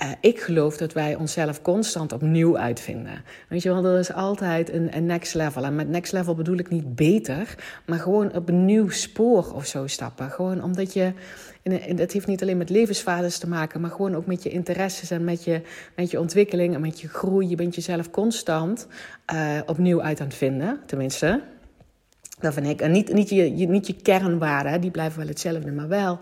uh, 0.03 0.11
ik 0.21 0.39
geloof 0.39 0.77
dat 0.77 0.93
wij 0.93 1.15
onszelf 1.15 1.61
constant 1.61 2.13
opnieuw 2.13 2.57
uitvinden. 2.57 3.23
Weet 3.49 3.63
je 3.63 3.73
wel, 3.73 3.85
er 3.85 3.99
is 3.99 4.13
altijd 4.13 4.73
een, 4.73 4.95
een, 4.97 5.05
next 5.05 5.33
level. 5.33 5.63
En 5.63 5.75
met 5.75 5.89
next 5.89 6.13
level 6.13 6.35
bedoel 6.35 6.57
ik 6.57 6.69
niet 6.69 6.95
beter, 6.95 7.55
maar 7.85 7.99
gewoon 7.99 8.33
op 8.33 8.49
een 8.49 8.65
nieuw 8.65 8.89
spoor 8.89 9.53
of 9.53 9.65
zo 9.65 9.87
stappen. 9.87 10.31
Gewoon 10.31 10.63
omdat 10.63 10.93
je, 10.93 11.13
en 11.63 11.97
het 11.97 12.13
heeft 12.13 12.27
niet 12.27 12.41
alleen 12.41 12.57
met 12.57 12.69
levensvaardes 12.69 13.37
te 13.37 13.47
maken, 13.47 13.81
maar 13.81 13.91
gewoon 13.91 14.15
ook 14.15 14.25
met 14.25 14.43
je 14.43 14.49
interesses 14.49 15.11
en 15.11 15.23
met 15.23 15.43
je, 15.43 15.61
met 15.95 16.11
je 16.11 16.19
ontwikkeling 16.19 16.73
en 16.73 16.81
met 16.81 16.99
je 17.01 17.07
groei. 17.07 17.47
Je 17.47 17.55
bent 17.55 17.75
jezelf 17.75 18.09
constant 18.09 18.87
uh, 19.33 19.59
opnieuw 19.65 20.01
uit 20.01 20.19
aan 20.19 20.27
het 20.27 20.35
vinden, 20.35 20.79
tenminste. 20.85 21.41
Dat 22.39 22.53
vind 22.53 22.67
ik. 22.67 22.81
En 22.81 22.91
niet, 22.91 23.13
niet, 23.13 23.29
je, 23.29 23.43
niet 23.67 23.87
je 23.87 23.95
kernwaarden, 24.01 24.81
die 24.81 24.91
blijven 24.91 25.19
wel 25.19 25.27
hetzelfde, 25.27 25.71
maar 25.71 25.87
wel 25.87 26.19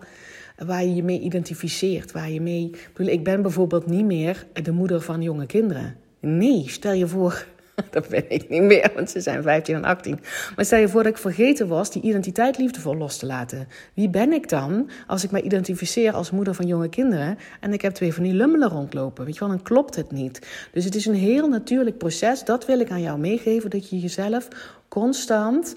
waar 0.64 0.84
je 0.84 0.94
je 0.94 1.02
mee 1.02 1.20
identificeert. 1.20 2.12
Waar 2.12 2.30
je 2.30 2.40
mee. 2.40 2.64
Ik, 2.64 2.90
bedoel, 2.92 3.12
ik 3.12 3.24
ben 3.24 3.42
bijvoorbeeld 3.42 3.86
niet 3.86 4.04
meer 4.04 4.46
de 4.52 4.72
moeder 4.72 5.00
van 5.00 5.22
jonge 5.22 5.46
kinderen. 5.46 5.96
Nee, 6.20 6.64
stel 6.68 6.92
je 6.92 7.06
voor. 7.06 7.46
Dat 7.90 8.08
ben 8.08 8.24
ik 8.28 8.48
niet 8.48 8.62
meer, 8.62 8.90
want 8.94 9.10
ze 9.10 9.20
zijn 9.20 9.42
15 9.42 9.74
en 9.74 9.84
18. 9.84 10.20
Maar 10.56 10.64
stel 10.64 10.78
je 10.78 10.88
voor 10.88 11.02
dat 11.02 11.12
ik 11.12 11.18
vergeten 11.18 11.68
was 11.68 11.90
die 11.90 12.02
identiteit 12.02 12.58
liefdevol 12.58 12.96
los 12.96 13.16
te 13.16 13.26
laten. 13.26 13.68
Wie 13.94 14.08
ben 14.08 14.32
ik 14.32 14.48
dan 14.48 14.90
als 15.06 15.24
ik 15.24 15.30
mij 15.30 15.42
identificeer 15.42 16.12
als 16.12 16.30
moeder 16.30 16.54
van 16.54 16.66
jonge 16.66 16.88
kinderen 16.88 17.38
en 17.60 17.72
ik 17.72 17.82
heb 17.82 17.94
twee 17.94 18.14
van 18.14 18.22
die 18.22 18.32
lummelen 18.32 18.68
rondlopen? 18.68 19.24
Weet 19.24 19.34
je 19.34 19.40
wel, 19.40 19.48
dan 19.48 19.62
klopt 19.62 19.96
het 19.96 20.10
niet. 20.10 20.46
Dus 20.72 20.84
het 20.84 20.94
is 20.94 21.06
een 21.06 21.14
heel 21.14 21.48
natuurlijk 21.48 21.98
proces. 21.98 22.44
Dat 22.44 22.66
wil 22.66 22.80
ik 22.80 22.90
aan 22.90 23.02
jou 23.02 23.18
meegeven, 23.18 23.70
dat 23.70 23.90
je 23.90 23.98
jezelf 23.98 24.48
constant 24.88 25.76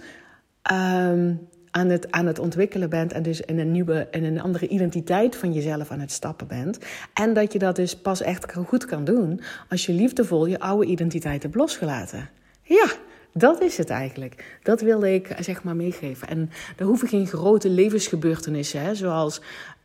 um, 0.72 1.48
aan, 1.72 1.90
het, 1.90 2.12
aan 2.12 2.26
het 2.26 2.40
ontwikkelen 2.40 2.90
bent 2.90 3.14
en 3.14 3.24
dus 3.24 3.42
in 3.42 3.60
een 3.60 3.72
nieuwe, 3.72 4.08
in 4.12 4.24
een 4.24 4.42
andere 4.42 4.68
identiteit 4.68 5.36
van 5.36 5.54
jezelf 5.54 5.92
aan 5.92 6.00
het 6.00 6.12
stappen 6.12 6.48
bent. 6.48 6.80
En 7.14 7.34
dat 7.34 7.54
je 7.54 7.60
dat 7.60 7.76
dus 7.76 7.98
pas 7.98 8.22
echt 8.22 8.54
goed 8.54 8.86
kan 8.86 9.04
doen 9.04 9.42
als 9.70 9.86
je 9.86 9.94
liefdevol 9.94 10.46
je 10.46 10.60
oude 10.60 10.86
identiteit 10.86 11.44
hebt 11.44 11.56
losgelaten. 11.56 12.30
Ja, 12.62 12.88
dat 13.34 13.62
is 13.62 13.78
het 13.78 13.90
eigenlijk. 13.90 14.60
Dat 14.64 14.82
wilde 14.82 15.14
ik 15.14 15.36
zeg 15.40 15.64
maar 15.64 15.76
meegeven. 15.76 16.28
En 16.28 16.50
daar 16.76 16.88
hoeven 16.88 17.08
geen 17.08 17.28
grote 17.28 17.70
levensgebeurtenissen, 17.70 18.82
hè, 18.82 18.96
zoals, 18.96 19.42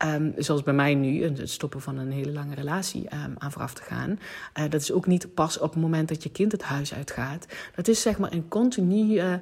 um, 0.07 0.33
zoals 0.37 0.63
bij 0.63 0.75
mij 0.75 0.95
nu, 0.95 1.23
het 1.23 1.51
stoppen 1.51 1.81
van 1.81 1.99
een 1.99 2.13
hele 2.13 2.33
lange 2.33 2.55
relatie 2.55 3.03
um, 3.03 3.35
aan 3.39 3.53
vooraf 3.53 3.75
te 3.75 3.83
gaan. 3.83 4.11
Uh, 4.11 4.65
dat 4.71 4.81
is 4.81 4.93
ook 4.93 5.07
niet 5.07 5.35
pas 5.35 5.59
op 5.59 5.73
het 5.73 5.83
moment 5.83 6.09
dat 6.09 6.23
je 6.23 6.31
kind 6.31 6.53
het 6.53 6.63
huis 6.63 6.95
uitgaat. 6.95 7.47
Dat 7.75 7.89
is 7.89 8.01
zeg 8.03 8.19
maar 8.19 8.33
een 8.33 8.49
continue. 8.49 9.41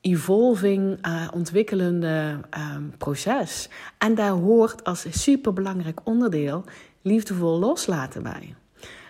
Evolving, 0.00 1.06
uh, 1.06 1.28
ontwikkelende 1.34 2.40
um, 2.74 2.92
proces. 2.98 3.68
En 3.98 4.14
daar 4.14 4.30
hoort 4.30 4.84
als 4.84 5.06
superbelangrijk 5.10 6.00
onderdeel 6.04 6.64
liefdevol 7.02 7.58
loslaten 7.58 8.22
bij. 8.22 8.54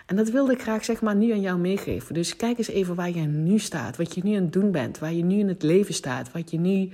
En 0.05 0.15
dat 0.15 0.29
wilde 0.29 0.51
ik 0.51 0.61
graag 0.61 0.85
zeg 0.85 1.01
maar 1.01 1.15
nu 1.15 1.31
aan 1.31 1.41
jou 1.41 1.59
meegeven. 1.59 2.13
Dus 2.13 2.35
kijk 2.35 2.57
eens 2.57 2.67
even 2.67 2.95
waar 2.95 3.11
je 3.11 3.21
nu 3.21 3.59
staat, 3.59 3.97
wat 3.97 4.15
je 4.15 4.21
nu 4.23 4.35
aan 4.35 4.41
het 4.41 4.53
doen 4.53 4.71
bent, 4.71 4.99
waar 4.99 5.13
je 5.13 5.23
nu 5.23 5.39
in 5.39 5.47
het 5.47 5.63
leven 5.63 5.93
staat, 5.93 6.31
wat 6.31 6.51
je 6.51 6.59
nu 6.59 6.89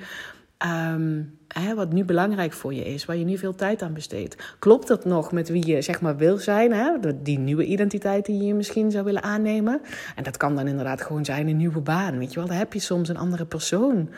um, 0.65 1.37
hè, 1.47 1.75
wat 1.75 1.93
nu 1.93 2.05
belangrijk 2.05 2.53
voor 2.53 2.73
je 2.73 2.85
is, 2.85 3.05
waar 3.05 3.15
je 3.15 3.25
nu 3.25 3.37
veel 3.37 3.55
tijd 3.55 3.81
aan 3.81 3.93
besteedt. 3.93 4.55
Klopt 4.59 4.87
dat 4.87 5.05
nog 5.05 5.31
met 5.31 5.49
wie 5.49 5.67
je 5.67 5.81
zeg 5.81 6.01
maar 6.01 6.17
wil 6.17 6.37
zijn? 6.37 6.73
Hè? 6.73 6.91
Die 7.21 7.39
nieuwe 7.39 7.65
identiteit 7.65 8.25
die 8.25 8.43
je 8.43 8.53
misschien 8.53 8.91
zou 8.91 9.03
willen 9.03 9.23
aannemen. 9.23 9.81
En 10.15 10.23
dat 10.23 10.37
kan 10.37 10.55
dan 10.55 10.67
inderdaad 10.67 11.01
gewoon 11.01 11.25
zijn 11.25 11.47
een 11.47 11.57
nieuwe 11.57 11.81
baan. 11.81 12.17
Weet 12.17 12.33
je 12.33 12.39
wel, 12.39 12.47
daar 12.47 12.57
heb 12.57 12.73
je 12.73 12.79
soms 12.79 13.09
een 13.09 13.17
andere 13.17 13.45
persoon 13.45 14.09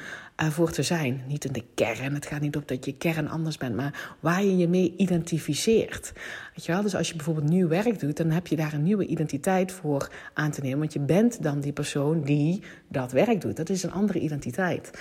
voor 0.48 0.72
te 0.72 0.84
zijn. 0.84 1.24
Niet 1.28 1.46
in 1.46 1.54
de 1.54 1.64
kern. 1.74 2.14
Het 2.14 2.26
gaat 2.26 2.42
niet 2.42 2.56
op 2.56 2.68
dat 2.68 2.86
je 2.86 2.94
kern 2.94 3.28
anders 3.28 3.58
bent, 3.58 3.76
maar 3.76 4.16
waar 4.20 4.44
je 4.44 4.58
je 4.58 4.68
mee 4.68 4.94
identificeert. 4.98 6.12
Weet 6.56 6.66
je 6.66 6.72
wel? 6.72 6.82
Dus 6.82 6.96
als 6.96 7.08
je 7.08 7.16
bijvoorbeeld 7.16 7.50
nieuw 7.50 7.68
werk 7.68 8.00
doet, 8.00 8.18
dan 8.18 8.30
heb 8.30 8.48
je 8.48 8.56
daar 8.56 8.74
een 8.74 8.84
nieuwe 8.84 9.06
identiteit 9.06 9.72
voor 9.72 10.12
aan 10.34 10.52
te 10.52 10.62
nemen. 10.62 10.80
Want 10.80 10.94
je 10.94 11.00
bent 11.00 11.44
dan 11.44 11.60
die 11.60 11.72
persoon 11.72 12.22
die 12.22 12.64
dat 12.88 13.12
werk 13.12 13.42
doet. 13.42 13.56
Dat 13.56 13.70
is 13.70 13.84
een 13.84 13.92
andere 13.92 14.20
identiteit. 14.20 14.92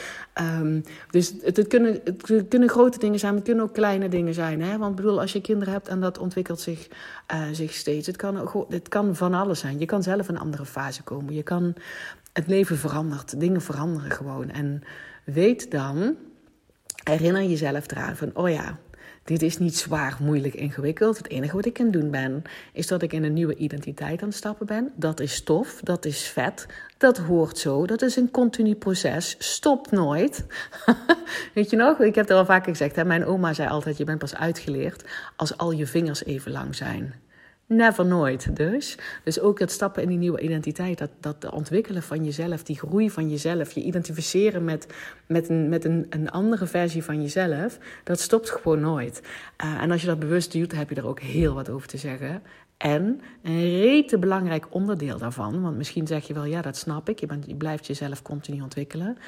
Um, 0.61 0.83
dus 1.11 1.35
het, 1.43 1.57
het, 1.57 1.67
kunnen, 1.67 2.01
het 2.05 2.49
kunnen 2.49 2.69
grote 2.69 2.99
dingen 2.99 3.19
zijn, 3.19 3.35
het 3.35 3.45
kunnen 3.45 3.65
ook 3.65 3.75
kleine 3.75 4.09
dingen 4.09 4.35
zijn. 4.35 4.63
Hè? 4.63 4.79
Want 4.79 4.95
bedoel, 4.95 5.21
als 5.21 5.33
je 5.33 5.41
kinderen 5.41 5.73
hebt 5.73 5.89
en 5.89 6.01
dat 6.01 6.19
ontwikkelt 6.19 6.61
zich, 6.61 6.89
uh, 7.33 7.43
zich 7.53 7.73
steeds. 7.73 8.07
Het 8.07 8.17
kan, 8.17 8.51
kan 8.89 9.17
van 9.17 9.35
alles 9.35 9.61
zijn. 9.61 9.79
Je 9.79 9.87
kan 9.87 10.03
zelf 10.03 10.29
een 10.29 10.39
andere 10.39 10.67
fase 10.67 11.03
komen. 11.03 11.35
Je 11.35 11.43
kan, 11.43 11.75
het 12.33 12.47
leven 12.47 12.79
verandert, 12.79 13.41
dingen 13.41 13.61
veranderen 13.61 14.11
gewoon. 14.11 14.51
En 14.51 14.83
weet 15.33 15.71
dan, 15.71 16.17
herinner 17.05 17.43
jezelf 17.43 17.91
eraan 17.91 18.17
van, 18.17 18.31
oh 18.35 18.51
ja, 18.51 18.79
dit 19.25 19.43
is 19.43 19.59
niet 19.59 19.77
zwaar, 19.77 20.17
moeilijk, 20.21 20.55
ingewikkeld. 20.55 21.17
Het 21.17 21.29
enige 21.29 21.57
wat 21.57 21.67
ik 21.67 21.73
kan 21.73 21.91
doen 21.91 22.11
ben, 22.11 22.43
is 22.73 22.87
dat 22.87 23.03
ik 23.03 23.13
in 23.13 23.25
een 23.25 23.33
nieuwe 23.33 23.55
identiteit 23.55 24.23
aan 24.23 24.29
het 24.29 24.37
stappen 24.37 24.67
ben. 24.67 24.93
Dat 24.95 25.21
is 25.21 25.43
tof, 25.43 25.81
dat 25.83 26.05
is 26.05 26.29
vet, 26.29 26.67
dat 26.99 27.19
hoort 27.19 27.59
zo. 27.59 27.87
Dat 27.87 28.03
is 28.03 28.17
een 28.17 28.31
continu 28.31 28.75
proces. 28.75 29.37
Stop 29.39 29.91
nooit. 29.91 30.47
Weet 31.55 31.71
je 31.71 31.77
nog? 31.77 32.01
Ik 32.01 32.15
heb 32.15 32.29
het 32.29 32.37
al 32.37 32.45
vaker 32.45 32.71
gezegd. 32.71 32.97
Hè? 32.97 33.05
Mijn 33.05 33.25
oma 33.25 33.53
zei 33.53 33.69
altijd: 33.69 33.97
Je 33.97 34.05
bent 34.05 34.19
pas 34.19 34.35
uitgeleerd 34.35 35.05
als 35.37 35.57
al 35.57 35.71
je 35.71 35.87
vingers 35.87 36.25
even 36.25 36.53
lang 36.53 36.75
zijn. 36.75 37.15
Never 37.69 38.07
nooit 38.07 38.57
dus. 38.57 38.99
Dus 39.25 39.41
ook 39.41 39.59
het 39.59 39.73
stappen 39.73 40.03
in 40.03 40.09
die 40.09 40.19
nieuwe 40.19 40.41
identiteit, 40.41 40.99
dat, 40.99 41.11
dat 41.21 41.51
ontwikkelen 41.51 42.03
van 42.03 42.25
jezelf, 42.25 42.63
die 42.63 42.79
groei 42.79 43.11
van 43.11 43.31
jezelf, 43.31 43.73
je 43.73 43.83
identificeren 43.83 44.65
met, 44.65 44.87
met, 45.27 45.49
een, 45.49 45.69
met 45.69 45.85
een, 45.85 46.07
een 46.11 46.31
andere 46.31 46.67
versie 46.67 47.05
van 47.05 47.23
jezelf, 47.23 47.79
dat 48.05 48.21
stopt 48.21 48.51
gewoon 48.51 48.81
nooit. 48.81 49.23
Uh, 49.65 49.83
en 49.83 49.91
als 49.91 50.01
je 50.01 50.07
dat 50.07 50.19
bewust 50.19 50.53
doet, 50.53 50.73
heb 50.73 50.89
je 50.89 50.95
er 50.95 51.07
ook 51.07 51.21
heel 51.21 51.55
wat 51.55 51.69
over 51.69 51.89
te 51.89 51.97
zeggen. 51.97 52.43
En 52.77 53.21
een 53.43 53.81
rete 53.81 54.19
belangrijk 54.19 54.67
onderdeel 54.71 55.19
daarvan, 55.19 55.63
want 55.63 55.77
misschien 55.77 56.07
zeg 56.07 56.27
je 56.27 56.35
wel, 56.35 56.45
ja, 56.45 56.63
dat 56.63 56.77
snap 56.77 57.09
ik, 57.09 57.21
je 57.21 57.55
blijft 57.57 57.87
jezelf 57.87 58.23
continu 58.23 58.61
ontwikkelen. 58.61 59.19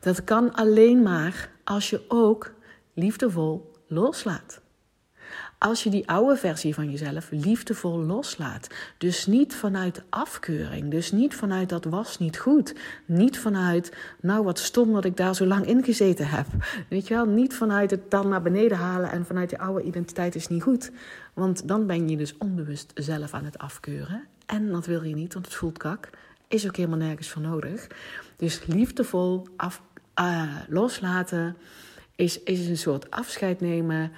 Dat 0.00 0.24
kan 0.24 0.54
alleen 0.54 1.02
maar 1.02 1.50
als 1.64 1.90
je 1.90 2.00
ook 2.08 2.54
liefdevol 2.94 3.72
loslaat. 3.86 4.64
Als 5.58 5.82
je 5.82 5.90
die 5.90 6.08
oude 6.08 6.36
versie 6.36 6.74
van 6.74 6.90
jezelf 6.90 7.28
liefdevol 7.30 7.98
loslaat. 7.98 8.68
Dus 8.98 9.26
niet 9.26 9.54
vanuit 9.54 10.02
afkeuring. 10.10 10.90
Dus 10.90 11.12
niet 11.12 11.34
vanuit 11.34 11.68
dat 11.68 11.84
was 11.84 12.18
niet 12.18 12.38
goed. 12.38 12.74
Niet 13.06 13.38
vanuit, 13.38 13.92
nou 14.20 14.44
wat 14.44 14.58
stom 14.58 14.92
dat 14.92 15.04
ik 15.04 15.16
daar 15.16 15.34
zo 15.34 15.46
lang 15.46 15.66
in 15.66 15.84
gezeten 15.84 16.28
heb. 16.28 16.46
Weet 16.88 17.08
je 17.08 17.14
wel, 17.14 17.26
niet 17.26 17.54
vanuit 17.54 17.90
het 17.90 18.10
dan 18.10 18.28
naar 18.28 18.42
beneden 18.42 18.78
halen 18.78 19.10
en 19.10 19.26
vanuit 19.26 19.50
je 19.50 19.58
oude 19.58 19.82
identiteit 19.82 20.34
is 20.34 20.48
niet 20.48 20.62
goed. 20.62 20.90
Want 21.34 21.68
dan 21.68 21.86
ben 21.86 22.08
je 22.08 22.16
dus 22.16 22.38
onbewust 22.38 22.90
zelf 22.94 23.34
aan 23.34 23.44
het 23.44 23.58
afkeuren. 23.58 24.24
En 24.46 24.70
dat 24.70 24.86
wil 24.86 25.02
je 25.02 25.14
niet, 25.14 25.32
want 25.34 25.46
het 25.46 25.54
voelt 25.54 25.78
kak. 25.78 26.10
Is 26.48 26.66
ook 26.66 26.76
helemaal 26.76 26.98
nergens 26.98 27.28
voor 27.28 27.42
nodig. 27.42 27.86
Dus 28.36 28.66
liefdevol 28.66 29.46
af, 29.56 29.82
uh, 30.20 30.54
loslaten 30.68 31.56
is, 32.16 32.42
is 32.42 32.66
een 32.66 32.78
soort 32.78 33.10
afscheid 33.10 33.60
nemen 33.60 34.12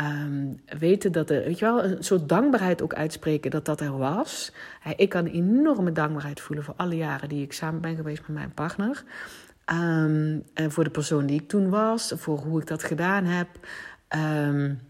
Um, 0.00 0.60
weten 0.78 1.12
dat 1.12 1.30
er, 1.30 1.44
weet 1.44 1.58
je 1.58 1.64
wel, 1.64 1.84
een 1.84 2.04
soort 2.04 2.28
dankbaarheid 2.28 2.82
ook 2.82 2.94
uitspreken 2.94 3.50
dat 3.50 3.64
dat 3.64 3.80
er 3.80 3.98
was. 3.98 4.52
Ik 4.96 5.08
kan 5.08 5.26
enorme 5.26 5.92
dankbaarheid 5.92 6.40
voelen 6.40 6.64
voor 6.64 6.74
alle 6.76 6.96
jaren 6.96 7.28
die 7.28 7.42
ik 7.42 7.52
samen 7.52 7.80
ben 7.80 7.96
geweest 7.96 8.20
met 8.20 8.36
mijn 8.36 8.54
partner. 8.54 9.04
Um, 9.72 10.42
en 10.54 10.72
voor 10.72 10.84
de 10.84 10.90
persoon 10.90 11.26
die 11.26 11.40
ik 11.40 11.48
toen 11.48 11.70
was, 11.70 12.12
voor 12.16 12.38
hoe 12.38 12.60
ik 12.60 12.66
dat 12.66 12.82
gedaan 12.82 13.24
heb. 13.24 13.48
Um, 14.08 14.80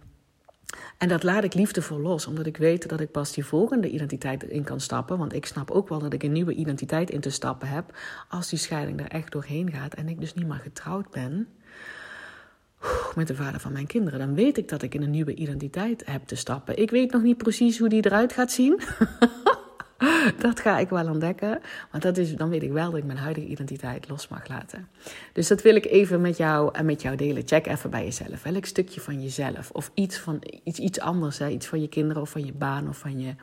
en 0.98 1.08
dat 1.08 1.22
laat 1.22 1.44
ik 1.44 1.54
liefdevol 1.54 2.00
los, 2.00 2.26
omdat 2.26 2.46
ik 2.46 2.56
weet 2.56 2.88
dat 2.88 3.00
ik 3.00 3.10
pas 3.10 3.32
die 3.32 3.44
volgende 3.44 3.88
identiteit 3.88 4.42
in 4.42 4.64
kan 4.64 4.80
stappen. 4.80 5.18
Want 5.18 5.32
ik 5.32 5.46
snap 5.46 5.70
ook 5.70 5.88
wel 5.88 5.98
dat 5.98 6.12
ik 6.12 6.22
een 6.22 6.32
nieuwe 6.32 6.54
identiteit 6.54 7.10
in 7.10 7.20
te 7.20 7.30
stappen 7.30 7.68
heb 7.68 7.96
als 8.28 8.48
die 8.48 8.58
scheiding 8.58 9.00
er 9.00 9.08
echt 9.08 9.32
doorheen 9.32 9.72
gaat 9.72 9.94
en 9.94 10.08
ik 10.08 10.20
dus 10.20 10.34
niet 10.34 10.46
meer 10.46 10.60
getrouwd 10.62 11.10
ben 11.10 11.48
met 13.14 13.26
de 13.26 13.34
vader 13.34 13.60
van 13.60 13.72
mijn 13.72 13.86
kinderen. 13.86 14.18
Dan 14.18 14.34
weet 14.34 14.58
ik 14.58 14.68
dat 14.68 14.82
ik 14.82 14.94
in 14.94 15.02
een 15.02 15.10
nieuwe 15.10 15.34
identiteit 15.34 16.02
heb 16.06 16.26
te 16.26 16.36
stappen. 16.36 16.78
Ik 16.78 16.90
weet 16.90 17.12
nog 17.12 17.22
niet 17.22 17.36
precies 17.36 17.78
hoe 17.78 17.88
die 17.88 18.06
eruit 18.06 18.32
gaat 18.32 18.52
zien. 18.52 18.80
dat 20.46 20.60
ga 20.60 20.78
ik 20.78 20.88
wel 20.88 21.08
ontdekken. 21.08 21.60
Want 21.90 22.02
dat 22.02 22.16
is, 22.16 22.36
dan 22.36 22.48
weet 22.48 22.62
ik 22.62 22.72
wel 22.72 22.90
dat 22.90 22.98
ik 22.98 23.04
mijn 23.04 23.18
huidige 23.18 23.46
identiteit 23.46 24.08
los 24.08 24.28
mag 24.28 24.48
laten. 24.48 24.88
Dus 25.32 25.48
dat 25.48 25.62
wil 25.62 25.74
ik 25.74 25.84
even 25.84 26.20
met 26.20 26.36
jou 26.36 26.70
en 26.72 26.84
met 26.84 27.02
jou 27.02 27.16
delen. 27.16 27.42
Check 27.46 27.66
even 27.66 27.90
bij 27.90 28.04
jezelf. 28.04 28.42
Welk 28.42 28.64
stukje 28.64 29.00
van 29.00 29.22
jezelf 29.22 29.70
of 29.70 29.90
iets, 29.94 30.18
van, 30.18 30.42
iets, 30.64 30.78
iets 30.78 31.00
anders, 31.00 31.38
hè? 31.38 31.48
iets 31.48 31.66
van 31.66 31.80
je 31.80 31.88
kinderen 31.88 32.22
of 32.22 32.30
van 32.30 32.44
je 32.44 32.52
baan 32.52 32.88
of 32.88 32.98
van 32.98 33.20
je, 33.20 33.34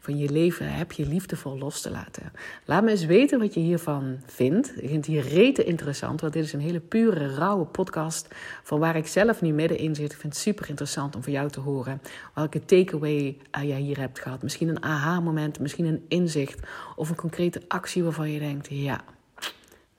van 0.00 0.18
je 0.18 0.30
leven, 0.30 0.72
heb 0.72 0.92
je 0.92 1.06
liefdevol 1.06 1.58
los 1.58 1.80
te 1.80 1.90
laten. 1.90 2.32
Laat 2.64 2.82
me 2.82 2.90
eens 2.90 3.04
weten 3.04 3.38
wat 3.38 3.54
je 3.54 3.60
hiervan 3.60 4.18
vindt. 4.26 4.68
Ik 4.68 4.88
vind 4.88 5.06
het 5.06 5.06
hier 5.06 5.28
rete 5.28 5.64
interessant, 5.64 6.20
want 6.20 6.32
dit 6.32 6.44
is 6.44 6.52
een 6.52 6.60
hele 6.60 6.80
pure, 6.80 7.34
rauwe 7.34 7.64
podcast 7.64 8.28
van 8.62 8.78
waar 8.78 8.96
ik 8.96 9.06
zelf 9.06 9.40
nu 9.40 9.52
middenin 9.52 9.94
zit. 9.94 10.12
Ik 10.12 10.18
vind 10.18 10.32
het 10.32 10.42
super 10.42 10.68
interessant 10.68 11.16
om 11.16 11.22
voor 11.22 11.32
jou 11.32 11.50
te 11.50 11.60
horen 11.60 12.00
welke 12.34 12.64
takeaway 12.64 13.36
uh, 13.58 13.68
jij 13.68 13.80
hier 13.80 13.98
hebt 13.98 14.18
gehad. 14.18 14.42
Misschien 14.42 14.68
een 14.68 14.82
aha-moment, 14.82 15.60
misschien 15.60 15.84
een 15.84 16.04
inzicht 16.10 16.60
of 16.96 17.08
een 17.08 17.16
concrete 17.16 17.62
actie 17.68 18.02
waarvan 18.02 18.30
je 18.30 18.38
denkt: 18.38 18.66
ja, 18.70 19.00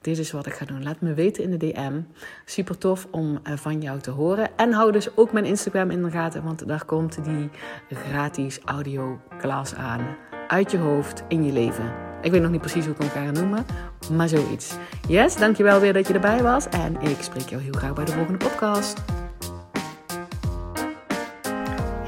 dit 0.00 0.18
is 0.18 0.30
wat 0.30 0.46
ik 0.46 0.52
ga 0.52 0.64
doen. 0.64 0.82
Laat 0.82 1.00
me 1.00 1.14
weten 1.14 1.44
in 1.44 1.50
de 1.50 1.56
DM. 1.56 2.00
Super 2.44 2.78
tof 2.78 3.06
om 3.10 3.40
uh, 3.44 3.56
van 3.56 3.80
jou 3.80 4.00
te 4.00 4.10
horen. 4.10 4.50
En 4.56 4.72
hou 4.72 4.92
dus 4.92 5.16
ook 5.16 5.32
mijn 5.32 5.44
Instagram 5.44 5.90
in 5.90 6.02
de 6.02 6.10
gaten, 6.10 6.44
want 6.44 6.68
daar 6.68 6.84
komt 6.84 7.24
die 7.24 7.50
gratis 7.90 8.60
audio 8.64 9.20
klas 9.38 9.74
aan. 9.74 10.16
Uit 10.48 10.70
je 10.70 10.78
hoofd, 10.78 11.22
in 11.28 11.44
je 11.44 11.52
leven. 11.52 11.92
Ik 12.22 12.30
weet 12.30 12.42
nog 12.42 12.50
niet 12.50 12.60
precies 12.60 12.84
hoe 12.84 12.94
ik 12.94 13.00
hem 13.00 13.10
ga 13.10 13.40
noemen, 13.40 13.66
maar 14.12 14.28
zoiets. 14.28 14.76
Yes, 15.08 15.36
dankjewel 15.36 15.80
weer 15.80 15.92
dat 15.92 16.08
je 16.08 16.14
erbij 16.14 16.42
was. 16.42 16.68
En 16.68 17.00
ik 17.00 17.22
spreek 17.22 17.48
jou 17.48 17.62
heel 17.62 17.72
graag 17.72 17.94
bij 17.94 18.04
de 18.04 18.12
volgende 18.12 18.44
podcast. 18.44 19.21